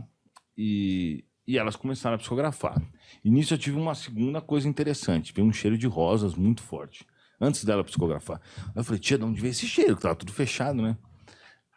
e, 0.57 1.25
e 1.47 1.59
elas 1.59 1.77
começaram 1.77 2.15
a 2.17 2.19
psicografar. 2.19 2.81
E 3.25 3.31
nisso 3.31 3.55
eu 3.55 3.59
tive 3.59 3.77
uma 3.79 3.95
segunda 3.95 4.41
coisa 4.41 4.69
interessante. 4.69 5.33
Veio 5.33 5.47
um 5.47 5.53
cheiro 5.53 5.77
de 5.77 5.87
rosas 5.87 6.35
muito 6.35 6.63
forte. 6.63 7.07
Antes 7.41 7.65
dela 7.65 7.85
psicografar. 7.85 8.41
Eu 8.75 8.85
falei, 8.85 9.01
tia, 9.01 9.19
de 9.19 9.25
onde 9.25 9.41
veio 9.41 9.51
esse 9.51 9.67
cheiro? 9.67 9.97
Que 9.97 10.03
tava 10.03 10.15
tudo 10.15 10.33
fechado, 10.33 10.81
né? 10.81 10.97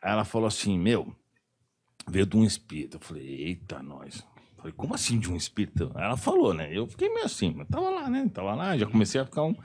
Aí 0.01 0.11
ela 0.11 0.23
falou 0.23 0.47
assim, 0.47 0.77
meu, 0.77 1.13
veio 2.07 2.25
de 2.25 2.37
um 2.37 2.43
espírito. 2.43 2.97
Eu 2.97 3.01
falei, 3.01 3.23
eita, 3.27 3.81
nós. 3.81 4.23
Falei, 4.57 4.71
como 4.71 4.93
assim 4.95 5.19
de 5.19 5.31
um 5.31 5.35
espírito? 5.35 5.91
Aí 5.95 6.03
Ela 6.03 6.17
falou, 6.17 6.53
né? 6.53 6.69
Eu 6.71 6.87
fiquei 6.87 7.09
meio 7.09 7.25
assim, 7.25 7.53
mas 7.55 7.67
tava 7.67 7.89
lá, 7.89 8.09
né? 8.09 8.29
Tava 8.33 8.55
lá, 8.55 8.77
já 8.77 8.85
comecei 8.87 9.19
a 9.21 9.25
ficar 9.25 9.43
um, 9.43 9.49
um 9.51 9.55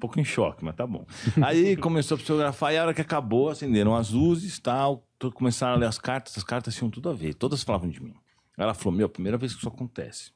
pouco 0.00 0.18
em 0.18 0.24
choque, 0.24 0.64
mas 0.64 0.74
tá 0.74 0.86
bom. 0.86 1.06
Aí 1.44 1.76
começou 1.76 2.16
a 2.16 2.18
psicografar 2.18 2.72
e 2.72 2.78
a 2.78 2.82
hora 2.82 2.94
que 2.94 3.00
acabou, 3.00 3.50
acenderam 3.50 3.94
as 3.94 4.10
luzes 4.10 4.58
tal, 4.58 5.06
to- 5.18 5.30
começaram 5.30 5.74
a 5.74 5.76
ler 5.76 5.86
as 5.86 5.98
cartas, 5.98 6.36
as 6.36 6.42
cartas 6.42 6.74
tinham 6.74 6.90
tudo 6.90 7.08
a 7.08 7.12
ver, 7.12 7.34
todas 7.34 7.62
falavam 7.62 7.88
de 7.88 8.02
mim. 8.02 8.14
Ela 8.56 8.74
falou, 8.74 8.96
meu, 8.96 9.08
primeira 9.08 9.38
vez 9.38 9.52
que 9.52 9.58
isso 9.58 9.68
acontece. 9.68 10.32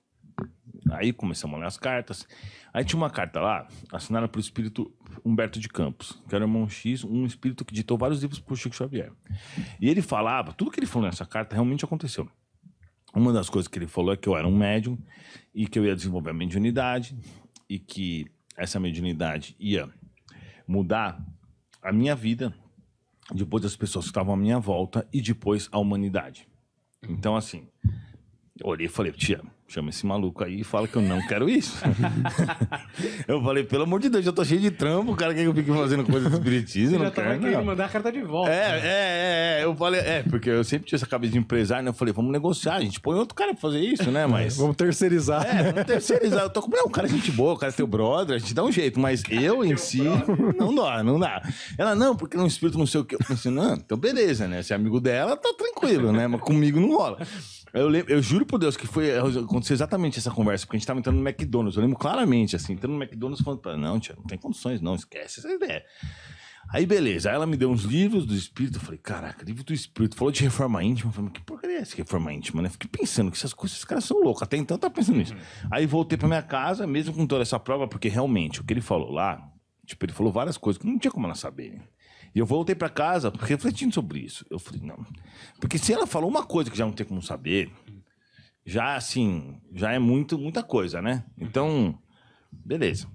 Aí 0.90 1.12
começamos 1.12 1.56
a 1.56 1.60
ler 1.60 1.66
as 1.66 1.76
cartas. 1.76 2.26
Aí 2.72 2.84
tinha 2.84 2.98
uma 2.98 3.10
carta 3.10 3.40
lá, 3.40 3.66
assinada 3.92 4.28
pelo 4.28 4.40
espírito 4.40 4.92
Humberto 5.24 5.58
de 5.58 5.68
Campos, 5.68 6.22
que 6.28 6.34
era 6.34 6.44
o 6.44 6.48
irmão 6.48 6.68
X, 6.68 7.04
um 7.04 7.24
espírito 7.24 7.64
que 7.64 7.74
ditou 7.74 7.96
vários 7.98 8.20
livros 8.20 8.38
por 8.38 8.56
Chico 8.56 8.76
Xavier. 8.76 9.12
E 9.80 9.88
ele 9.88 10.02
falava, 10.02 10.52
tudo 10.52 10.70
que 10.70 10.78
ele 10.78 10.86
falou 10.86 11.08
nessa 11.08 11.26
carta 11.26 11.54
realmente 11.54 11.84
aconteceu. 11.84 12.28
Uma 13.14 13.32
das 13.32 13.48
coisas 13.48 13.66
que 13.66 13.78
ele 13.78 13.86
falou 13.86 14.12
é 14.12 14.16
que 14.16 14.28
eu 14.28 14.36
era 14.36 14.46
um 14.46 14.56
médium 14.56 14.98
e 15.54 15.66
que 15.66 15.78
eu 15.78 15.84
ia 15.84 15.96
desenvolver 15.96 16.30
a 16.30 16.34
mediunidade 16.34 17.16
e 17.68 17.78
que 17.78 18.26
essa 18.56 18.78
mediunidade 18.78 19.56
ia 19.58 19.90
mudar 20.68 21.18
a 21.82 21.92
minha 21.92 22.14
vida, 22.14 22.54
depois 23.32 23.62
das 23.62 23.76
pessoas 23.76 24.04
que 24.04 24.10
estavam 24.10 24.34
à 24.34 24.36
minha 24.36 24.58
volta 24.58 25.08
e 25.12 25.22
depois 25.22 25.68
a 25.72 25.78
humanidade. 25.78 26.46
Então, 27.08 27.36
assim, 27.36 27.68
olhei 28.64 28.86
e 28.86 28.88
falei, 28.88 29.12
tia, 29.12 29.40
chama 29.68 29.90
esse 29.90 30.06
maluco 30.06 30.44
aí 30.44 30.60
e 30.60 30.64
fala 30.64 30.86
que 30.86 30.96
eu 30.96 31.02
não 31.02 31.20
quero 31.26 31.48
isso. 31.48 31.76
eu 33.26 33.42
falei, 33.42 33.64
pelo 33.64 33.82
amor 33.82 34.00
de 34.00 34.08
Deus, 34.08 34.24
eu 34.24 34.32
tô 34.32 34.44
cheio 34.44 34.60
de 34.60 34.70
trampo, 34.70 35.12
o 35.12 35.16
cara 35.16 35.34
quer 35.34 35.42
que 35.42 35.48
eu 35.48 35.54
fique 35.54 35.70
fazendo 35.72 36.04
coisa 36.04 36.28
de 36.30 36.36
espiritismo, 36.36 36.96
eu 36.96 36.98
Já 37.00 37.04
não 37.04 37.10
tava 37.10 37.28
quero, 37.28 37.40
querendo 37.40 37.58
não. 37.58 37.64
mandar 37.64 37.86
a 37.86 37.88
carta 37.88 38.12
de 38.12 38.22
volta. 38.22 38.50
É, 38.50 38.54
é, 38.54 38.80
é, 38.84 39.60
é, 39.60 39.64
eu 39.64 39.74
falei, 39.76 40.00
é, 40.00 40.22
porque 40.22 40.48
eu 40.48 40.64
sempre 40.64 40.86
tinha 40.86 40.96
essa 40.96 41.06
cabeça 41.06 41.32
de 41.32 41.38
empresário, 41.38 41.84
né? 41.84 41.90
Eu 41.90 41.94
falei, 41.94 42.14
vamos 42.14 42.32
negociar, 42.32 42.76
a 42.76 42.80
gente 42.80 43.00
põe 43.00 43.18
outro 43.18 43.34
cara 43.34 43.52
pra 43.52 43.60
fazer 43.60 43.80
isso, 43.80 44.10
né? 44.10 44.26
Mas. 44.26 44.56
Vamos 44.66 44.76
terceirizar. 44.76 45.44
É, 45.46 45.70
vamos 45.70 45.84
terceirizar. 45.84 46.42
Eu 46.42 46.50
tô 46.50 46.62
com. 46.62 46.70
Não, 46.70 46.86
o 46.86 46.90
cara 46.90 47.06
é 47.06 47.10
gente 47.10 47.30
boa, 47.30 47.54
o 47.54 47.56
cara 47.56 47.70
é 47.72 47.74
teu 47.74 47.86
brother, 47.86 48.36
a 48.36 48.38
gente 48.38 48.54
dá 48.54 48.64
um 48.64 48.72
jeito, 48.72 48.98
mas 48.98 49.22
eu 49.30 49.64
em 49.64 49.76
si, 49.76 50.02
não 50.58 50.74
dá, 50.74 51.02
não 51.02 51.18
dá. 51.18 51.42
Ela, 51.76 51.94
não, 51.94 52.16
porque 52.16 52.36
não 52.36 52.46
espírito 52.46 52.78
não 52.78 52.86
sei 52.86 53.00
o 53.00 53.04
quê. 53.04 53.16
Eu 53.16 53.26
pensei, 53.26 53.50
não, 53.50 53.74
então 53.74 53.98
beleza, 53.98 54.48
né? 54.48 54.62
Se 54.62 54.72
é 54.72 54.76
amigo 54.76 55.00
dela, 55.00 55.36
tá 55.36 55.52
tranquilo, 55.56 56.12
né? 56.12 56.26
Mas 56.26 56.40
comigo 56.40 56.80
não 56.80 56.96
rola. 56.96 57.18
Eu, 57.76 57.88
lembro, 57.88 58.12
eu 58.12 58.22
juro 58.22 58.46
por 58.46 58.58
Deus 58.58 58.76
que 58.76 58.86
foi 58.86 59.16
aconteceu 59.18 59.74
exatamente 59.74 60.18
essa 60.18 60.30
conversa, 60.30 60.64
porque 60.64 60.76
a 60.76 60.78
gente 60.78 60.86
tava 60.86 60.98
entrando 60.98 61.16
no 61.16 61.28
McDonald's. 61.28 61.76
Eu 61.76 61.82
lembro 61.82 61.98
claramente, 61.98 62.56
assim, 62.56 62.72
entrando 62.72 62.94
no 62.94 63.02
McDonald's 63.02 63.44
falando, 63.44 63.60
pra 63.60 63.72
ela, 63.72 63.80
não, 63.80 64.00
tia, 64.00 64.14
não 64.16 64.24
tem 64.24 64.38
condições, 64.38 64.80
não, 64.80 64.94
esquece 64.94 65.40
essa 65.40 65.52
ideia. 65.52 65.84
Aí, 66.68 66.84
beleza. 66.84 67.28
Aí 67.28 67.34
ela 67.34 67.46
me 67.46 67.56
deu 67.56 67.70
uns 67.70 67.82
livros 67.82 68.26
do 68.26 68.34
espírito. 68.34 68.78
Eu 68.78 68.80
falei, 68.80 68.98
caraca, 68.98 69.44
livro 69.44 69.62
do 69.62 69.72
espírito. 69.72 70.16
Falou 70.16 70.32
de 70.32 70.42
reforma 70.42 70.82
íntima. 70.82 71.10
Eu 71.10 71.14
falei, 71.14 71.30
que 71.30 71.40
porcaria 71.42 71.76
é 71.76 71.80
essa 71.80 71.96
reforma 71.96 72.32
íntima, 72.32 72.60
né? 72.60 72.68
Fiquei 72.68 72.90
pensando 72.90 73.30
que 73.30 73.36
essas 73.36 73.54
coisas, 73.54 73.76
esses 73.76 73.84
caras 73.84 74.04
são 74.04 74.20
loucos. 74.20 74.42
Até 74.42 74.56
então 74.56 74.74
eu 74.74 74.80
tava 74.80 74.92
pensando 74.92 75.18
nisso. 75.18 75.36
Aí 75.70 75.86
voltei 75.86 76.18
pra 76.18 76.26
minha 76.26 76.42
casa, 76.42 76.86
mesmo 76.86 77.14
com 77.14 77.26
toda 77.26 77.42
essa 77.42 77.58
prova, 77.58 77.86
porque 77.86 78.08
realmente 78.08 78.60
o 78.60 78.64
que 78.64 78.72
ele 78.72 78.80
falou 78.80 79.12
lá, 79.12 79.40
tipo, 79.86 80.04
ele 80.04 80.12
falou 80.12 80.32
várias 80.32 80.56
coisas 80.56 80.80
que 80.80 80.88
não 80.88 80.98
tinha 80.98 81.10
como 81.10 81.26
ela 81.26 81.36
saber. 81.36 81.80
E 82.36 82.38
eu 82.38 82.44
voltei 82.44 82.74
pra 82.74 82.90
casa 82.90 83.32
refletindo 83.40 83.94
sobre 83.94 84.18
isso. 84.18 84.44
Eu 84.50 84.58
falei, 84.58 84.82
não. 84.82 85.06
Porque 85.58 85.78
se 85.78 85.94
ela 85.94 86.06
falou 86.06 86.28
uma 86.28 86.44
coisa 86.44 86.70
que 86.70 86.76
já 86.76 86.84
não 86.84 86.92
tem 86.92 87.06
como 87.06 87.22
saber, 87.22 87.72
já 88.62 88.94
assim, 88.94 89.58
já 89.72 89.92
é 89.92 89.98
muito, 89.98 90.38
muita 90.38 90.62
coisa, 90.62 91.00
né? 91.00 91.24
Então, 91.38 91.98
beleza. 92.52 93.08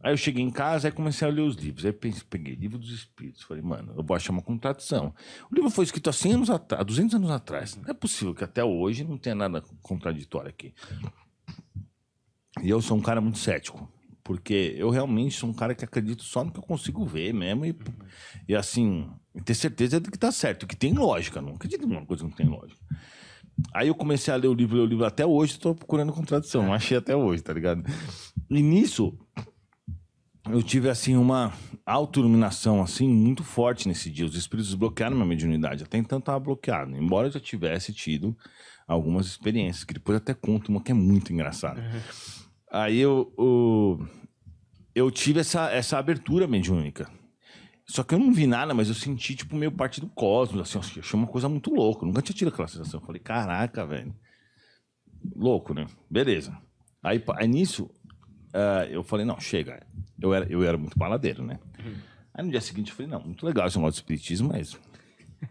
Aí 0.00 0.12
eu 0.12 0.16
cheguei 0.16 0.44
em 0.44 0.52
casa 0.52 0.86
e 0.86 0.92
comecei 0.92 1.26
a 1.26 1.30
ler 1.32 1.40
os 1.40 1.56
livros. 1.56 1.84
Aí 1.84 1.92
peguei 1.92 2.54
livro 2.54 2.78
dos 2.78 2.92
espíritos. 2.92 3.42
Falei, 3.42 3.60
mano, 3.60 3.92
eu 3.96 4.04
vou 4.04 4.16
achar 4.16 4.30
uma 4.30 4.40
contradição. 4.40 5.12
O 5.50 5.54
livro 5.56 5.68
foi 5.68 5.84
escrito 5.84 6.08
há 6.08 6.12
100 6.12 6.34
anos 6.34 6.50
atrás, 6.50 6.80
há 6.80 6.84
200 6.84 7.16
anos 7.16 7.30
atrás. 7.32 7.74
Não 7.74 7.90
é 7.90 7.92
possível 7.92 8.32
que 8.36 8.44
até 8.44 8.62
hoje 8.62 9.02
não 9.02 9.18
tenha 9.18 9.34
nada 9.34 9.64
contraditório 9.82 10.48
aqui. 10.48 10.72
E 12.62 12.70
eu 12.70 12.80
sou 12.80 12.96
um 12.96 13.02
cara 13.02 13.20
muito 13.20 13.38
cético. 13.38 13.92
Porque 14.30 14.76
eu 14.76 14.90
realmente 14.90 15.36
sou 15.36 15.50
um 15.50 15.52
cara 15.52 15.74
que 15.74 15.84
acredito 15.84 16.22
só 16.22 16.44
no 16.44 16.52
que 16.52 16.60
eu 16.60 16.62
consigo 16.62 17.04
ver 17.04 17.34
mesmo. 17.34 17.64
E, 17.64 17.76
e 18.46 18.54
assim, 18.54 19.10
ter 19.44 19.54
certeza 19.54 19.98
de 19.98 20.08
que 20.08 20.16
tá 20.16 20.30
certo, 20.30 20.68
que 20.68 20.76
tem 20.76 20.92
lógica. 20.92 21.42
Não 21.42 21.56
acredito 21.56 21.84
em 21.84 21.90
uma 21.90 22.06
coisa 22.06 22.22
que 22.22 22.30
não 22.30 22.36
tem 22.36 22.46
lógica. 22.46 22.80
Aí 23.74 23.88
eu 23.88 23.94
comecei 23.96 24.32
a 24.32 24.36
ler 24.36 24.46
o 24.46 24.54
livro, 24.54 24.76
ler 24.76 24.82
o 24.82 24.86
livro 24.86 25.04
até 25.04 25.26
hoje, 25.26 25.54
estou 25.54 25.74
procurando 25.74 26.12
contradição, 26.12 26.62
não 26.62 26.72
achei 26.72 26.96
até 26.96 27.16
hoje, 27.16 27.42
tá 27.42 27.52
ligado? 27.52 27.84
E 28.48 28.62
nisso, 28.62 29.18
eu 30.48 30.62
tive 30.62 30.88
assim 30.88 31.16
uma 31.16 31.52
autoiluminação 31.84 32.80
assim 32.80 33.08
muito 33.08 33.42
forte 33.42 33.88
nesse 33.88 34.08
dia. 34.12 34.26
Os 34.26 34.36
espíritos 34.36 34.72
bloquearam 34.74 35.16
minha 35.16 35.26
mediunidade. 35.26 35.82
Até 35.82 35.98
então 35.98 36.20
estava 36.20 36.38
bloqueado, 36.38 36.96
embora 36.96 37.26
eu 37.26 37.32
já 37.32 37.40
tivesse 37.40 37.92
tido 37.92 38.36
algumas 38.86 39.26
experiências 39.26 39.82
que 39.82 39.94
depois 39.94 40.18
até 40.18 40.32
conto 40.34 40.68
uma 40.68 40.80
que 40.80 40.92
é 40.92 40.94
muito 40.94 41.32
engraçada. 41.32 41.82
Aí 42.70 42.98
eu, 42.98 43.32
eu 43.36 44.08
eu 44.94 45.10
tive 45.10 45.40
essa 45.40 45.70
essa 45.70 45.98
abertura 45.98 46.46
mediúnica. 46.46 47.10
Só 47.86 48.04
que 48.04 48.14
eu 48.14 48.20
não 48.20 48.32
vi 48.32 48.46
nada, 48.46 48.72
mas 48.72 48.88
eu 48.88 48.94
senti, 48.94 49.34
tipo, 49.34 49.56
meio 49.56 49.72
parte 49.72 50.00
do 50.00 50.06
cosmos, 50.06 50.60
assim, 50.60 50.78
eu 50.78 51.02
achei 51.02 51.18
uma 51.18 51.26
coisa 51.26 51.48
muito 51.48 51.74
louca. 51.74 52.04
Eu 52.04 52.06
nunca 52.06 52.22
tinha 52.22 52.36
tido 52.36 52.48
aquela 52.48 52.68
sensação. 52.68 53.00
Eu 53.00 53.04
falei, 53.04 53.20
caraca, 53.20 53.84
velho. 53.84 54.14
Louco, 55.34 55.74
né? 55.74 55.86
Beleza. 56.08 56.56
Aí, 57.02 57.20
aí 57.36 57.48
nisso, 57.48 57.90
ah, 58.54 58.86
eu 58.88 59.02
falei, 59.02 59.26
não, 59.26 59.40
chega. 59.40 59.84
Eu 60.20 60.32
era, 60.32 60.46
eu 60.48 60.62
era 60.62 60.78
muito 60.78 60.96
baladeiro, 60.96 61.42
né? 61.42 61.58
Aí 62.32 62.44
no 62.44 62.50
dia 62.50 62.60
seguinte 62.60 62.90
eu 62.90 62.96
falei, 62.96 63.10
não, 63.10 63.20
muito 63.20 63.44
legal 63.44 63.66
esse 63.66 63.76
negócio 63.76 63.94
de 63.94 64.02
espiritismo, 64.02 64.50
mas 64.52 64.78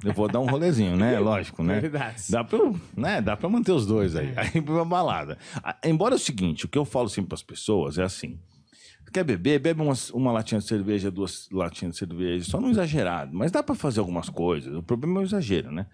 eu 0.04 0.14
vou 0.14 0.28
dar 0.28 0.40
um 0.40 0.46
rolezinho, 0.46 0.96
né? 0.96 1.18
Lógico, 1.20 1.64
né? 1.64 1.80
Verdade. 1.80 2.24
Dá 2.30 2.44
pra, 2.44 2.58
eu- 2.58 2.80
né? 2.96 3.22
Dá 3.22 3.36
pra 3.38 3.50
manter 3.50 3.72
os 3.72 3.86
dois 3.86 4.16
aí. 4.16 4.34
Aí 4.36 4.62
pra 4.62 4.74
uma 4.74 4.86
balada. 4.86 5.38
Ah, 5.64 5.78
Embora 5.84 6.16
é 6.16 6.18
o 6.18 6.20
seguinte, 6.20 6.66
o 6.66 6.68
que 6.68 6.78
eu 6.78 6.86
falo 6.86 7.10
sempre 7.10 7.30
pras 7.30 7.44
pessoas 7.44 7.98
é 7.98 8.04
assim. 8.04 8.40
Quer 9.12 9.24
beber? 9.24 9.58
Bebe 9.60 9.82
uma, 9.82 9.94
uma 10.14 10.32
latinha 10.32 10.60
de 10.60 10.68
cerveja, 10.68 11.10
duas 11.10 11.50
latinhas 11.52 11.94
de 11.96 12.00
cerveja, 12.00 12.46
só 12.46 12.62
não 12.62 12.70
exagerado. 12.70 13.32
Mas 13.34 13.52
dá 13.52 13.64
pra 13.64 13.74
fazer 13.74 14.00
algumas 14.00 14.30
coisas. 14.30 14.76
O 14.76 14.84
problema 14.84 15.20
é 15.20 15.24
o 15.24 15.26
exagero, 15.26 15.72
né? 15.72 15.88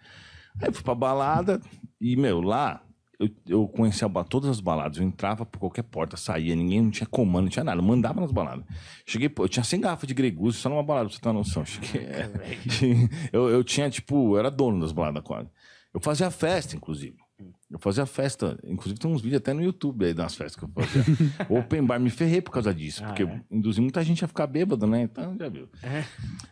Aí 0.62 0.68
eu 0.68 0.74
fui 0.74 0.84
pra 0.84 0.94
balada 0.96 1.62
e, 2.02 2.16
meu, 2.18 2.42
lá 2.42 2.82
eu, 3.20 3.30
eu 3.48 3.68
conhecia 3.68 4.10
todas 4.28 4.50
as 4.50 4.60
baladas. 4.60 4.98
Eu 4.98 5.04
entrava 5.04 5.46
por 5.46 5.60
qualquer 5.60 5.84
porta, 5.84 6.18
saía, 6.18 6.56
ninguém 6.56 6.82
não 6.82 6.92
tinha 6.92 7.08
comando, 7.08 7.44
não 7.44 7.50
tinha 7.50 7.64
nada. 7.64 7.80
Eu 7.80 7.86
mandava 7.86 8.22
nas 8.22 8.32
baladas. 8.32 8.66
Cheguei, 9.06 9.30
pô, 9.30 9.44
eu 9.46 9.50
tinha 9.50 9.64
100 9.64 9.82
garrafas 9.82 10.08
de 10.08 10.14
Greguso 10.14 10.58
só 10.58 10.70
numa 10.70 10.84
balada, 10.84 11.08
pra 11.08 11.16
você 11.16 11.22
ter 11.22 11.30
uma 11.30 11.34
noção. 11.36 11.66
Cheguei, 11.66 12.02
é, 12.02 12.30
eu, 13.32 13.50
eu 13.50 13.64
tinha, 13.64 13.90
tipo, 13.90 14.36
eu 14.36 14.40
era 14.40 14.52
dono 14.52 14.80
das 14.80 14.92
baladas 14.92 15.24
quase. 15.24 15.50
Eu 15.94 16.00
fazia 16.00 16.30
festa, 16.30 16.76
inclusive. 16.76 17.25
Eu 17.70 17.78
fazia 17.80 18.06
festa, 18.06 18.58
inclusive 18.64 18.98
tem 19.00 19.12
uns 19.12 19.22
vídeos 19.22 19.40
até 19.42 19.54
no 19.54 19.62
YouTube 19.62 20.06
aí 20.06 20.14
das 20.14 20.36
festas 20.36 20.56
que 20.56 20.64
eu 20.64 20.70
fazia. 20.70 21.04
o 21.50 21.58
Open 21.60 21.84
Bar 21.84 22.00
me 22.00 22.10
ferrei 22.10 22.42
por 22.42 22.52
causa 22.52 22.74
disso, 22.74 23.04
porque 23.04 23.24
eu 23.24 23.40
induzi 23.52 23.82
muita 23.82 24.02
gente 24.04 24.24
a 24.24 24.28
ficar 24.28 24.48
bêbado, 24.48 24.88
né? 24.88 25.02
Então 25.02 25.36
já 25.38 25.50
viu. 25.50 25.68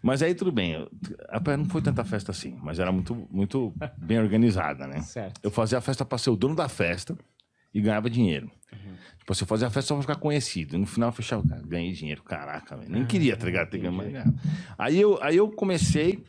Mas 0.02 0.22
aí 0.22 0.36
tudo 0.36 0.52
bem. 0.52 0.74
eu- 0.74 0.90
Não 1.58 1.66
foi 1.66 1.82
tanta 1.82 2.04
festa 2.04 2.32
assim, 2.32 2.58
mas 2.62 2.80
era 2.80 2.92
muito, 2.92 3.16
muito 3.32 3.74
bem 3.98 4.20
organizada, 4.20 4.86
né? 4.86 5.02
Certo. 5.02 5.40
Eu 5.42 5.50
fazia 5.52 5.78
a 5.78 5.82
festa 5.82 6.04
pra 6.04 6.18
ser 6.18 6.32
o 6.32 6.36
dono 6.36 6.56
da 6.56 6.68
festa 6.68 7.18
e 7.74 7.80
ganhava 7.80 8.10
dinheiro. 8.10 8.52
Tipo 9.20 9.32
assim, 9.32 9.44
eu 9.44 9.48
fazia 9.48 9.68
a 9.68 9.72
festa 9.72 9.88
só 9.90 9.94
pra 9.96 10.02
ficar 10.02 10.16
conhecido. 10.16 10.76
E 10.76 10.80
no 10.80 10.86
final 10.86 11.08
eu 11.10 11.14
fechava, 11.14 11.48
cara, 11.48 11.62
ganhei 11.66 11.94
dinheiro, 11.94 12.22
caraca, 12.24 12.76
velho. 12.76 12.92
Nem 12.92 13.06
queria, 13.06 13.38
tá 13.38 13.46
ligado? 13.46 13.70
Ter 13.70 13.78
ganho, 13.78 13.94
mas. 13.94 14.12
Aí 14.78 15.00
eu, 15.00 15.18
aí 15.24 15.38
eu 15.38 15.50
comecei, 15.50 16.24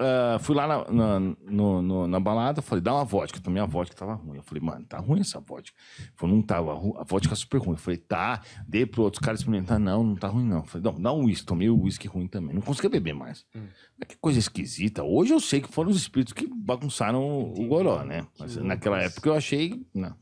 ah, 0.00 0.38
fui 0.40 0.54
lá 0.56 0.66
na, 0.66 0.90
na, 0.90 1.20
no- 1.20 1.82
no- 1.82 2.06
na 2.08 2.18
balada, 2.18 2.62
falei, 2.62 2.82
dá 2.82 2.94
uma 2.94 3.04
vodka. 3.04 3.38
Também 3.40 3.62
a 3.62 3.66
vodka 3.66 3.94
tava 3.94 4.14
ruim. 4.14 4.38
Eu 4.38 4.42
falei, 4.42 4.62
mano, 4.62 4.84
tá 4.86 4.98
ruim 4.98 5.20
essa 5.20 5.38
vodka. 5.40 5.76
Ele 5.98 6.08
falou, 6.16 6.34
não 6.36 6.42
tava, 6.42 6.72
ru- 6.74 6.96
a 6.98 7.04
vodka 7.04 7.32
é 7.34 7.36
super 7.36 7.58
ruim. 7.58 7.72
Eu 7.72 7.76
falei, 7.76 7.98
tá, 7.98 8.40
dei 8.66 8.86
pro 8.86 9.02
outros 9.02 9.22
caras 9.24 9.40
experimentar. 9.40 9.78
Não, 9.78 10.02
não 10.02 10.16
tá 10.16 10.28
ruim 10.28 10.44
não. 10.44 10.58
Eu 10.58 10.64
falei, 10.64 10.90
não, 10.92 11.00
dá 11.00 11.12
um 11.12 11.24
uísque. 11.26 11.46
Tomei 11.46 11.68
o 11.68 11.78
uísque 11.80 12.08
ruim 12.08 12.26
também. 12.26 12.54
Não 12.54 12.62
conseguia 12.62 12.90
beber 12.90 13.12
mais. 13.14 13.44
Mas 13.98 14.08
que 14.08 14.16
coisa 14.16 14.38
esquisita. 14.38 15.02
Hoje 15.02 15.32
eu 15.32 15.40
sei 15.40 15.60
que 15.60 15.68
foram 15.72 15.90
os 15.90 15.96
espíritos 15.96 16.32
que 16.32 16.46
bagunçaram 16.46 17.22
o 17.52 17.66
goró, 17.66 18.02
né? 18.02 18.26
Mas 18.38 18.56
naquela 18.56 19.00
época 19.02 19.28
eu 19.28 19.34
achei, 19.34 19.86
não. 19.94 20.14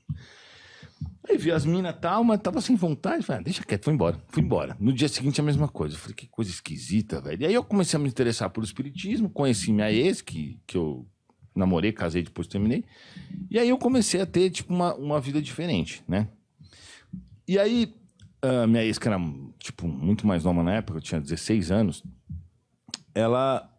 Aí 1.28 1.36
vi 1.36 1.52
as 1.52 1.66
minas 1.66 1.94
tal, 2.00 2.24
mas 2.24 2.40
tava 2.40 2.60
sem 2.60 2.74
vontade. 2.74 3.22
Falei, 3.22 3.40
ah, 3.40 3.44
deixa 3.44 3.62
quieto, 3.62 3.84
fui 3.84 3.92
embora. 3.92 4.18
Fui 4.28 4.42
embora. 4.42 4.74
No 4.80 4.92
dia 4.92 5.08
seguinte, 5.08 5.40
a 5.40 5.44
mesma 5.44 5.68
coisa. 5.68 5.94
Eu 5.94 5.98
falei, 5.98 6.14
que 6.14 6.26
coisa 6.26 6.50
esquisita, 6.50 7.20
velho. 7.20 7.42
E 7.42 7.46
aí 7.46 7.54
eu 7.54 7.62
comecei 7.62 7.98
a 7.98 8.02
me 8.02 8.08
interessar 8.08 8.48
por 8.48 8.64
espiritismo, 8.64 9.28
conheci 9.28 9.70
minha 9.70 9.92
ex, 9.92 10.22
que, 10.22 10.58
que 10.66 10.76
eu 10.76 11.06
namorei, 11.54 11.92
casei, 11.92 12.22
depois 12.22 12.46
terminei. 12.46 12.82
E 13.50 13.58
aí 13.58 13.68
eu 13.68 13.76
comecei 13.76 14.22
a 14.22 14.26
ter, 14.26 14.48
tipo, 14.48 14.72
uma, 14.72 14.94
uma 14.94 15.20
vida 15.20 15.42
diferente, 15.42 16.02
né? 16.08 16.28
E 17.46 17.58
aí, 17.58 17.94
minha 18.66 18.84
ex, 18.84 18.98
que 18.98 19.06
era, 19.06 19.18
tipo, 19.58 19.86
muito 19.86 20.26
mais 20.26 20.44
nova 20.44 20.62
na 20.62 20.76
época, 20.76 20.98
eu 20.98 21.02
tinha 21.02 21.20
16 21.20 21.70
anos, 21.70 22.02
ela, 23.14 23.70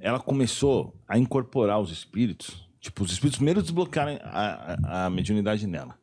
ela 0.00 0.18
começou 0.18 1.00
a 1.06 1.16
incorporar 1.16 1.80
os 1.80 1.92
espíritos. 1.92 2.68
Tipo, 2.80 3.04
os 3.04 3.12
espíritos 3.12 3.36
primeiro 3.36 3.62
desbloquearam 3.62 4.18
a, 4.24 4.76
a, 4.82 5.06
a 5.06 5.10
mediunidade 5.10 5.68
nela. 5.68 6.01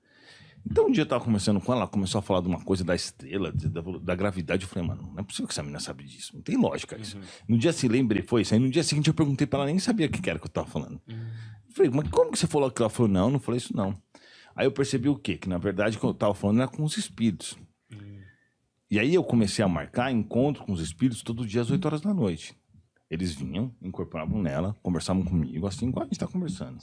Então, 0.69 0.87
um 0.87 0.91
dia 0.91 1.01
eu 1.03 1.07
tava 1.07 1.23
conversando 1.23 1.59
com 1.59 1.71
ela, 1.71 1.81
ela 1.81 1.89
começou 1.89 2.19
a 2.19 2.21
falar 2.21 2.41
de 2.41 2.47
uma 2.47 2.63
coisa 2.63 2.83
da 2.83 2.95
estrela, 2.95 3.51
de- 3.51 3.67
da, 3.69 3.81
da 3.81 4.15
gravidade. 4.15 4.63
Eu 4.63 4.69
falei, 4.69 4.87
mano, 4.87 5.11
não 5.13 5.19
é 5.19 5.23
possível 5.23 5.47
que 5.47 5.53
essa 5.53 5.61
menina 5.63 5.79
sabe 5.79 6.03
disso. 6.03 6.31
Não 6.35 6.41
tem 6.41 6.57
lógica 6.57 6.95
isso. 6.97 7.17
No 7.47 7.57
dia 7.57 7.73
seguinte, 7.73 7.91
lembrei, 7.97 8.21
foi 8.21 8.41
isso. 8.43 8.53
Aí 8.53 8.59
no 8.59 8.69
dia 8.69 8.83
seguinte 8.83 9.07
eu 9.07 9.13
perguntei 9.13 9.47
pra 9.47 9.59
ela, 9.59 9.65
nem 9.67 9.79
sabia 9.79 10.07
o 10.07 10.09
que 10.09 10.29
era 10.29 10.37
que 10.39 10.45
eu 10.45 10.49
tava 10.51 10.67
falando. 10.67 11.01
Eu 11.07 11.73
falei, 11.75 11.91
mas 11.93 12.09
como 12.09 12.31
que 12.31 12.37
você 12.39 12.47
falou 12.47 12.67
aquilo? 12.67 12.83
Ela 12.85 12.89
falou, 12.89 13.11
não, 13.11 13.29
não 13.31 13.39
falei 13.39 13.57
isso 13.57 13.75
não. 13.75 13.95
Aí 14.55 14.65
eu 14.65 14.71
percebi 14.71 15.07
o 15.09 15.15
quê? 15.15 15.37
Que 15.37 15.47
na 15.47 15.57
verdade 15.57 15.97
o 15.97 15.99
que 15.99 16.05
eu 16.05 16.13
tava 16.13 16.33
falando 16.33 16.59
era 16.61 16.67
com 16.67 16.83
os 16.83 16.97
espíritos. 16.97 17.55
E 18.91 18.99
aí 18.99 19.13
eu 19.13 19.23
comecei 19.23 19.63
a 19.63 19.67
marcar 19.67 20.11
encontro 20.11 20.63
com 20.65 20.71
os 20.73 20.81
espíritos 20.81 21.21
todo 21.21 21.45
dia 21.45 21.61
às 21.61 21.69
8 21.71 21.85
horas 21.85 22.01
da 22.01 22.13
noite. 22.13 22.55
Eles 23.09 23.33
vinham, 23.33 23.73
incorporavam 23.81 24.39
nela, 24.39 24.75
conversavam 24.83 25.23
comigo, 25.23 25.65
assim 25.65 25.87
igual 25.87 26.03
a 26.03 26.05
gente 26.05 26.13
está 26.13 26.27
conversando. 26.27 26.77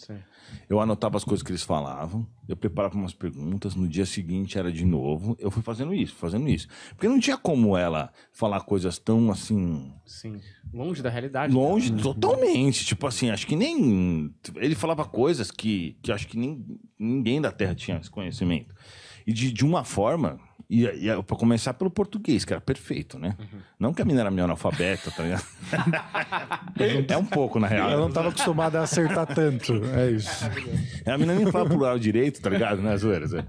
Eu 0.68 0.80
anotava 0.80 1.16
as 1.16 1.22
coisas 1.22 1.42
que 1.42 1.52
eles 1.52 1.62
falavam, 1.62 2.26
eu 2.48 2.56
preparava 2.56 2.96
umas 2.96 3.14
perguntas, 3.14 3.76
no 3.76 3.86
dia 3.86 4.04
seguinte 4.04 4.58
era 4.58 4.72
de 4.72 4.84
novo. 4.84 5.36
Eu 5.38 5.52
fui 5.52 5.62
fazendo 5.62 5.94
isso, 5.94 6.16
fazendo 6.16 6.48
isso. 6.48 6.66
Porque 6.90 7.06
não 7.06 7.20
tinha 7.20 7.36
como 7.36 7.76
ela 7.76 8.12
falar 8.32 8.60
coisas 8.62 8.98
tão 8.98 9.30
assim. 9.30 9.92
Sim. 10.04 10.40
Longe 10.72 11.00
da 11.00 11.10
realidade. 11.10 11.54
Longe 11.54 11.92
totalmente. 11.92 12.84
Tipo 12.84 13.06
assim, 13.06 13.30
acho 13.30 13.46
que 13.46 13.54
nem. 13.54 14.34
Ele 14.56 14.74
falava 14.74 15.04
coisas 15.04 15.50
que, 15.50 15.96
que 16.02 16.10
acho 16.10 16.26
que 16.26 16.36
nem, 16.36 16.64
ninguém 16.98 17.40
da 17.40 17.52
Terra 17.52 17.74
tinha 17.74 17.98
esse 17.98 18.10
conhecimento. 18.10 18.74
E 19.24 19.32
de, 19.32 19.52
de 19.52 19.64
uma 19.64 19.84
forma. 19.84 20.40
E, 20.68 20.84
e 20.84 21.22
para 21.22 21.36
começar 21.36 21.74
pelo 21.74 21.90
português, 21.90 22.44
que 22.44 22.52
era 22.52 22.60
perfeito, 22.60 23.18
né? 23.18 23.36
Não 23.78 23.94
que 23.94 24.02
a 24.02 24.04
menina 24.04 24.22
era 24.22 24.30
minha 24.30 24.44
analfabeta, 24.44 25.10
tá 25.12 25.22
ligado? 25.22 25.44
é 27.08 27.16
um 27.16 27.24
pouco, 27.24 27.60
na 27.60 27.68
real. 27.68 27.88
Ela 27.88 28.00
não 28.00 28.10
tava 28.10 28.30
acostumada 28.30 28.80
a 28.80 28.82
acertar 28.82 29.26
tanto. 29.26 29.80
É 29.94 30.10
isso. 30.10 30.44
É, 31.04 31.12
A 31.12 31.18
menina 31.18 31.38
nem 31.38 31.52
fala 31.52 31.68
plural 31.68 31.98
direito, 31.98 32.40
tá 32.40 32.50
ligado? 32.50 32.82
Né, 32.82 32.96
zoeiras? 32.96 33.32
é. 33.32 33.44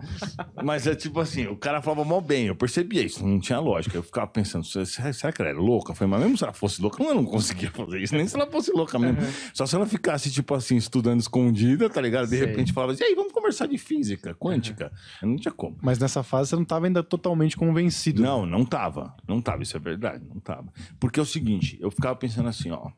Mas 0.64 0.86
é 0.86 0.94
tipo 0.96 1.20
assim, 1.20 1.48
o 1.48 1.56
cara 1.56 1.82
falava 1.82 2.06
mal 2.06 2.22
bem, 2.22 2.48
eu 2.48 2.56
percebia 2.56 3.02
isso, 3.02 3.26
não 3.26 3.40
tinha 3.40 3.60
lógica. 3.60 3.98
Eu 3.98 4.04
ficava 4.04 4.28
pensando, 4.28 4.64
será, 4.66 5.32
que 5.32 5.42
ela 5.42 5.50
era 5.50 5.60
louca? 5.60 5.92
Eu 5.92 5.96
falei, 5.96 6.12
mas 6.12 6.22
mesmo 6.22 6.38
se 6.38 6.44
ela 6.44 6.54
fosse 6.54 6.82
louca, 6.82 7.02
eu 7.02 7.16
não 7.16 7.26
conseguia 7.26 7.72
fazer 7.72 8.00
isso, 8.00 8.16
nem 8.16 8.28
se 8.28 8.36
ela 8.36 8.46
fosse 8.46 8.72
louca 8.72 9.00
mesmo. 9.00 9.18
Só 9.54 9.66
se 9.66 9.76
ela 9.76 9.88
ficasse, 9.88 10.30
tipo 10.30 10.54
assim, 10.54 10.76
estudando 10.76 11.20
escondida, 11.20 11.90
tá 11.90 12.00
ligado? 12.00 12.26
De 12.26 12.38
Sei. 12.38 12.46
repente 12.46 12.74
falava 12.74 12.94
assim, 12.94 13.04
e 13.04 13.08
aí, 13.08 13.16
vamos 13.16 13.34
conversar 13.34 13.68
de 13.68 13.78
física, 13.78 14.36
quântica. 14.36 14.92
Eu 15.22 15.30
não 15.30 15.38
tinha 15.38 15.52
como. 15.52 15.78
Mas 15.82 15.98
nessa 15.98 16.22
fase 16.22 16.50
você 16.50 16.56
não 16.56 16.66
tava 16.66 16.86
ainda 16.86 17.07
totalmente 17.08 17.58
convencido. 17.58 18.22
Não, 18.22 18.46
não 18.46 18.66
tava. 18.66 19.16
Não 19.28 19.42
tava, 19.42 19.64
isso 19.64 19.76
é 19.76 19.80
verdade, 19.80 20.24
não 20.28 20.40
tava. 20.40 20.72
Porque 21.00 21.20
é 21.20 21.24
o 21.24 21.26
seguinte, 21.26 21.78
eu 21.80 21.90
ficava 21.90 22.16
pensando 22.16 22.50
assim, 22.50 22.72
ó. 22.72 22.92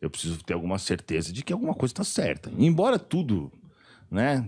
Eu 0.00 0.10
preciso 0.10 0.42
ter 0.44 0.52
alguma 0.52 0.78
certeza 0.78 1.32
de 1.32 1.42
que 1.42 1.52
alguma 1.52 1.74
coisa 1.74 1.94
tá 1.94 2.04
certa. 2.04 2.52
Embora 2.58 2.98
tudo, 2.98 3.50
né? 4.10 4.46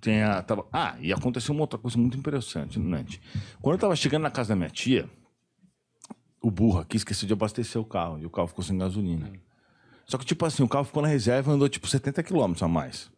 Tenha. 0.00 0.42
Tava... 0.42 0.64
Ah, 0.72 0.96
e 1.00 1.12
aconteceu 1.12 1.52
uma 1.52 1.62
outra 1.62 1.78
coisa 1.78 1.98
muito 1.98 2.16
interessante, 2.16 2.78
Nante. 2.78 3.20
Quando 3.60 3.74
eu 3.74 3.80
tava 3.80 3.96
chegando 3.96 4.22
na 4.22 4.30
casa 4.30 4.50
da 4.50 4.56
minha 4.56 4.70
tia, 4.70 5.10
o 6.40 6.50
burro 6.50 6.78
aqui 6.78 6.96
esqueceu 6.96 7.26
de 7.26 7.32
abastecer 7.32 7.80
o 7.80 7.84
carro. 7.84 8.18
E 8.20 8.26
o 8.26 8.30
carro 8.30 8.46
ficou 8.46 8.62
sem 8.62 8.78
gasolina. 8.78 9.32
Só 10.06 10.16
que, 10.16 10.24
tipo 10.24 10.46
assim, 10.46 10.62
o 10.62 10.68
carro 10.68 10.84
ficou 10.84 11.02
na 11.02 11.08
reserva 11.08 11.50
e 11.50 11.54
andou 11.54 11.68
tipo 11.68 11.86
70 11.86 12.22
quilômetros 12.22 12.62
a 12.62 12.68
mais. 12.68 13.10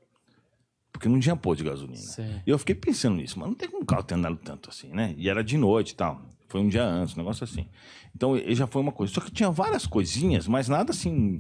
Porque 0.93 1.09
não 1.09 1.21
tinha 1.21 1.37
pôr 1.37 1.57
de 1.57 1.65
gasolina. 1.65 1.97
Sei. 1.97 2.43
E 2.47 2.51
eu 2.51 2.59
fiquei 2.59 2.75
pensando 2.75 3.17
nisso, 3.17 3.39
mas 3.39 3.49
não 3.49 3.55
tem 3.55 3.69
como 3.69 3.83
o 3.83 3.87
carro 3.87 4.03
ter 4.03 4.15
andado 4.15 4.37
tanto 4.37 4.69
assim, 4.69 4.89
né? 4.89 5.15
E 5.17 5.29
era 5.29 5.43
de 5.43 5.57
noite 5.57 5.91
e 5.91 5.95
tal. 5.95 6.21
Foi 6.49 6.61
um 6.61 6.69
dia 6.69 6.85
antes, 6.85 7.15
um 7.15 7.19
negócio 7.19 7.45
assim. 7.45 7.67
Então, 8.15 8.37
ele 8.37 8.57
já 8.57 8.67
foi 8.67 8.83
uma 8.83 8.91
coisa. 8.91 9.13
Só 9.13 9.21
que 9.21 9.31
tinha 9.31 9.51
várias 9.51 9.87
coisinhas, 9.87 10.49
mas 10.49 10.69
nada 10.69 10.91
assim 10.91 11.39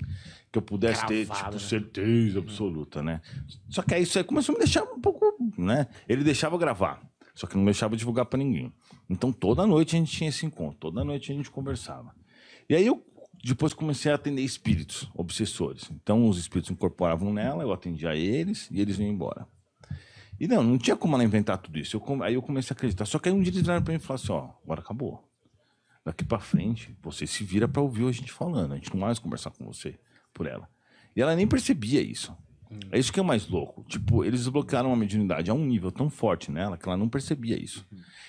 que 0.53 0.59
eu 0.59 0.63
pudesse 0.63 1.05
ter, 1.07 1.27
tipo, 1.27 1.51
né? 1.53 1.59
certeza 1.59 2.39
absoluta, 2.39 3.03
né? 3.03 3.21
Só 3.69 3.83
que 3.83 3.95
aí 3.95 4.03
isso 4.03 4.19
aí 4.19 4.25
começou 4.25 4.55
a 4.55 4.59
me 4.59 4.65
deixar 4.65 4.83
um 4.85 5.01
pouco, 5.01 5.37
né? 5.59 5.87
Ele 6.09 6.25
deixava 6.25 6.57
gravar, 6.59 7.01
só 7.35 7.47
que 7.47 7.57
não 7.57 7.65
deixava 7.65 7.97
divulgar 7.97 8.27
pra 8.27 8.39
ninguém. 8.39 8.73
Então, 9.09 9.33
toda 9.33 9.67
noite 9.67 9.97
a 9.97 9.99
gente 9.99 10.11
tinha 10.11 10.31
esse 10.31 10.47
encontro, 10.47 10.79
toda 10.79 11.05
noite 11.05 11.33
a 11.33 11.35
gente 11.35 11.51
conversava. 11.51 12.15
E 12.69 12.75
aí 12.75 12.87
eu 12.87 13.05
depois 13.43 13.73
comecei 13.73 14.13
a 14.13 14.15
atender 14.15 14.43
espíritos, 14.43 15.09
obsessores. 15.15 15.91
Então, 15.91 16.29
os 16.29 16.39
espíritos 16.39 16.71
incorporavam 16.71 17.33
nela, 17.33 17.63
eu 17.63 17.73
atendia 17.73 18.15
eles 18.15 18.69
e 18.71 18.81
eles 18.81 18.99
iam 18.99 19.09
embora. 19.09 19.47
E 20.39 20.49
não, 20.49 20.63
não 20.63 20.79
tinha 20.79 20.97
como 20.97 21.15
ela 21.15 21.25
inventar 21.25 21.59
tudo 21.59 21.79
isso. 21.79 21.97
Eu 21.97 22.23
aí 22.23 22.35
eu 22.35 22.43
comecei 22.43 22.73
a 22.73 22.77
acreditar. 22.77 23.05
Só 23.05 23.19
que 23.19 23.29
aí 23.29 23.35
um 23.35 23.43
dia 23.43 23.51
eles 23.51 23.61
viraram 23.61 23.83
pra 23.83 23.93
mim 23.93 23.99
e 23.99 24.03
falaram 24.03 24.23
assim: 24.23 24.33
ó, 24.33 24.51
agora 24.65 24.81
acabou. 24.81 25.29
Daqui 26.03 26.25
pra 26.25 26.39
frente, 26.39 26.97
você 27.03 27.27
se 27.27 27.45
vira 27.45 27.69
pra 27.69 27.83
ouvir 27.83 28.07
a 28.09 28.13
gente 28.13 28.33
falando. 28.33 28.73
A 28.73 28.77
gente 28.77 28.91
não 28.91 29.01
mais 29.01 29.19
conversar 29.19 29.51
com 29.51 29.67
você 29.67 29.99
por 30.33 30.47
ela. 30.47 30.67
E 31.15 31.21
ela 31.21 31.37
nem 31.37 31.47
percebia 31.47 32.01
isso. 32.01 32.35
É 32.93 32.99
isso 32.99 33.13
que 33.13 33.19
é 33.19 33.23
o 33.23 33.27
mais 33.27 33.49
louco. 33.49 33.85
Tipo, 33.89 34.25
eles 34.25 34.41
desbloquearam 34.41 34.93
a 34.93 34.97
mediunidade 34.97 35.51
a 35.51 35.55
um 35.55 35.65
nível 35.65 35.91
tão 35.91 36.09
forte 36.09 36.51
nela 36.53 36.77
que 36.79 36.89
ela 36.89 36.97
não 36.97 37.09
percebia 37.09 37.61
isso. 37.61 37.85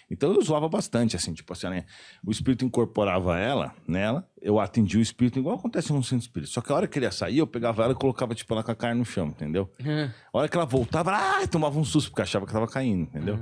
Então 0.10 0.34
eu 0.34 0.42
zoava 0.42 0.68
bastante, 0.68 1.16
assim, 1.16 1.34
tipo 1.34 1.54
assim, 1.54 1.70
né? 1.70 1.86
o 2.26 2.32
espírito 2.32 2.66
incorporava 2.66 3.38
ela 3.38 3.74
nela, 3.88 4.28
eu 4.42 4.60
atendia 4.60 5.00
o 5.00 5.02
espírito, 5.02 5.40
igual 5.40 5.56
acontece 5.56 5.94
no 5.94 6.04
centro 6.04 6.26
espírita. 6.26 6.52
Só 6.52 6.60
que 6.60 6.72
a 6.72 6.76
hora 6.76 6.88
que 6.88 6.98
ele 7.00 7.06
ia 7.06 7.12
sair, 7.12 7.38
eu 7.38 7.48
pegava 7.48 7.84
ela 7.84 7.94
e 7.94 7.96
colocava, 7.96 8.34
tipo, 8.36 8.52
ela 8.54 8.64
com 8.64 8.72
a 8.72 8.76
carne 8.76 9.00
no 9.00 9.06
chão, 9.06 9.28
entendeu? 9.28 9.72
A 10.34 10.38
hora 10.38 10.50
que 10.50 10.58
ela 10.58 10.66
voltava, 10.66 11.12
ah, 11.14 11.48
tomava 11.48 11.80
um 11.80 11.84
susto, 11.86 12.10
porque 12.10 12.24
achava 12.24 12.46
que 12.46 12.52
tava 12.52 12.68
caindo, 12.68 13.04
entendeu? 13.04 13.38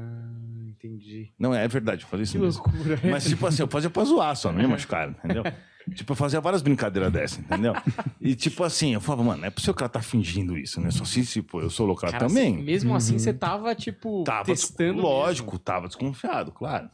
Entendi. 0.68 1.34
Não, 1.40 1.54
é 1.54 1.68
verdade, 1.68 2.04
eu 2.04 2.08
fazia 2.10 2.24
isso 2.24 2.34
Que 2.34 2.40
mesmo. 2.40 2.64
loucura. 2.64 3.00
Mas, 3.10 3.26
tipo 3.26 3.46
assim, 3.48 3.62
eu 3.62 3.68
fazia 3.68 3.90
pra 3.90 4.04
zoar 4.04 4.36
só, 4.36 4.52
não 4.52 4.62
ia 4.62 4.68
machucar, 4.68 5.10
entendeu? 5.10 5.44
Tipo, 5.96 6.12
eu 6.14 6.16
fazia 6.16 6.40
várias 6.42 6.62
brincadeiras 6.62 7.12
dessas, 7.12 7.40
entendeu? 7.40 7.74
E, 8.22 8.36
tipo 8.36 8.64
assim, 8.64 8.94
eu 8.94 9.00
falava, 9.02 9.24
mano, 9.24 9.42
não 9.42 9.48
é 9.48 9.50
possível 9.50 9.74
que 9.74 9.82
ela 9.82 9.90
tá 9.90 10.02
fingindo 10.02 10.58
isso, 10.58 10.82
né? 10.82 10.92
Só 10.92 11.06
se, 11.06 11.26
se 11.26 11.42
pô, 11.42 11.62
eu 11.62 11.70
sou 11.70 11.86
louco 11.86 12.02
Cara, 12.02 12.18
também. 12.20 12.56
assim, 12.56 12.64
mesmo 12.64 12.94
assim, 12.96 13.18
você 13.18 13.34
tava, 13.34 13.74
tipo, 13.74 14.24
Tava, 14.26 14.44
testando. 14.46 15.02
lógico, 15.02 15.58
tava 15.58 15.88
desconfiado, 15.88 16.52
claro. 16.52 16.90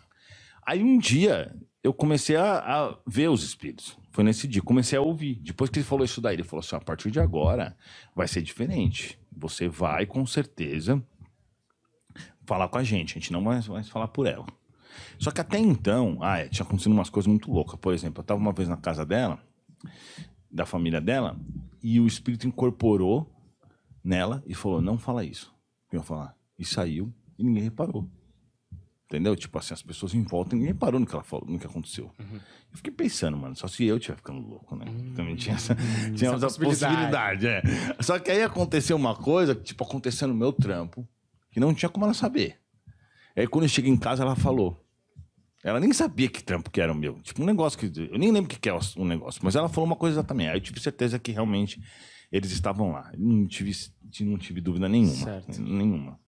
Aí 0.65 0.84
um 0.84 0.97
dia 0.99 1.53
eu 1.84 1.93
comecei 1.93 2.36
a, 2.36 2.58
a 2.60 2.97
ver 3.08 3.29
os 3.29 3.43
espíritos. 3.43 3.97
Foi 4.12 4.23
nesse 4.23 4.47
dia, 4.47 4.62
comecei 4.62 4.97
a 4.97 5.01
ouvir. 5.01 5.36
Depois 5.41 5.69
que 5.69 5.79
ele 5.79 5.86
falou 5.86 6.05
isso 6.05 6.21
daí, 6.21 6.36
ele 6.36 6.43
falou 6.43 6.62
assim: 6.63 6.75
a 6.75 6.79
partir 6.79 7.12
de 7.12 7.19
agora 7.19 7.75
vai 8.15 8.27
ser 8.27 8.41
diferente. 8.41 9.19
Você 9.36 9.67
vai 9.67 10.05
com 10.05 10.25
certeza 10.25 11.03
falar 12.45 12.67
com 12.69 12.77
a 12.77 12.84
gente. 12.84 13.12
A 13.17 13.19
gente 13.19 13.34
não 13.34 13.43
vai 13.43 13.62
mais 13.67 13.89
falar 13.89 14.08
por 14.08 14.25
ela. 14.25 14.45
Só 15.19 15.31
que 15.31 15.41
até 15.41 15.58
então, 15.58 16.17
ah, 16.21 16.39
é, 16.39 16.47
tinha 16.47 16.65
acontecido 16.65 16.91
umas 16.91 17.10
coisas 17.10 17.27
muito 17.27 17.51
loucas. 17.51 17.79
Por 17.79 17.93
exemplo, 17.93 18.21
eu 18.21 18.25
tava 18.25 18.39
uma 18.39 18.51
vez 18.53 18.67
na 18.69 18.77
casa 18.77 19.05
dela, 19.05 19.39
da 20.51 20.65
família 20.65 21.01
dela, 21.01 21.38
e 21.81 21.99
o 21.99 22.08
espírito 22.08 22.47
incorporou 22.47 23.31
nela 24.03 24.43
e 24.45 24.53
falou: 24.53 24.81
não 24.81 24.97
fala 24.97 25.23
isso. 25.23 25.53
Eu 25.91 25.99
ia 25.99 26.03
falar. 26.03 26.36
E 26.58 26.65
saiu 26.65 27.13
e 27.38 27.43
ninguém 27.43 27.63
reparou. 27.63 28.10
Entendeu? 29.05 29.36
Tipo 29.36 29.60
assim, 29.60 29.73
as 29.73 29.84
pessoas 29.84 30.15
em 30.15 30.23
volta, 30.23 30.55
ninguém 30.55 30.73
reparou 30.73 30.99
no 30.99 31.05
que 31.05 31.13
ela 31.13 31.23
falou, 31.23 31.47
no 31.47 31.60
que 31.60 31.67
aconteceu. 31.67 32.12
Uhum. 32.19 32.36
Eu 32.71 32.77
fiquei 32.77 32.91
pensando, 32.91 33.38
mano, 33.38 33.55
só 33.55 33.67
se 33.67 33.86
eu 33.86 33.97
estiver 33.97 34.17
ficando 34.17 34.39
louco, 34.39 34.75
né? 34.75 34.86
Também 35.15 35.36
tinha 35.36 35.55
essa, 35.55 35.75
tinha 36.15 36.31
Essa 36.31 36.47
essa 36.47 36.60
possibilidade. 36.60 37.45
é. 37.47 37.62
Só 38.01 38.17
que 38.17 38.31
aí 38.31 38.41
aconteceu 38.41 38.97
uma 38.97 39.15
coisa, 39.15 39.53
tipo, 39.53 39.84
aconteceu 39.84 40.27
no 40.27 40.34
meu 40.34 40.51
trampo, 40.51 41.08
que 41.51 41.60
não 41.60 41.73
tinha 41.73 41.88
como 41.88 42.05
ela 42.05 42.15
saber. 42.15 42.60
Aí 43.36 43.47
quando 43.47 43.65
eu 43.65 43.69
cheguei 43.69 43.91
em 43.91 43.97
casa, 43.97 44.23
ela 44.23 44.36
falou. 44.36 44.85
Ela 45.65 45.80
nem 45.80 45.91
sabia 45.91 46.30
que 46.30 46.43
trampo 46.43 46.69
que 46.69 46.80
era 46.80 46.91
o 46.91 46.95
meu. 46.95 47.15
Tipo, 47.23 47.41
um 47.41 47.45
negócio 47.45 47.80
que. 47.80 47.91
Eu 47.99 48.19
nem 48.19 48.32
lembro 48.32 48.45
o 48.45 48.47
que 48.47 48.60
que 48.60 48.69
é 48.69 48.80
um 48.97 49.04
negócio, 49.04 49.41
mas 49.43 49.56
ela 49.56 49.67
falou 49.67 49.88
uma 49.88 49.95
coisa 49.95 50.23
também. 50.23 50.47
Aí 50.47 50.58
eu 50.58 50.62
tive 50.62 50.80
certeza 50.80 51.17
que 51.17 51.32
realmente 51.32 51.82
eles 52.32 52.51
estavam 52.51 52.91
lá. 52.91 53.12
Não 53.17 53.47
tive, 53.47 53.71
não 54.21 54.38
tive 54.38 54.62
dúvida 54.62 54.88
nenhuma. 54.88 55.15
Certo. 55.15 55.60
Nenhuma. 55.60 56.19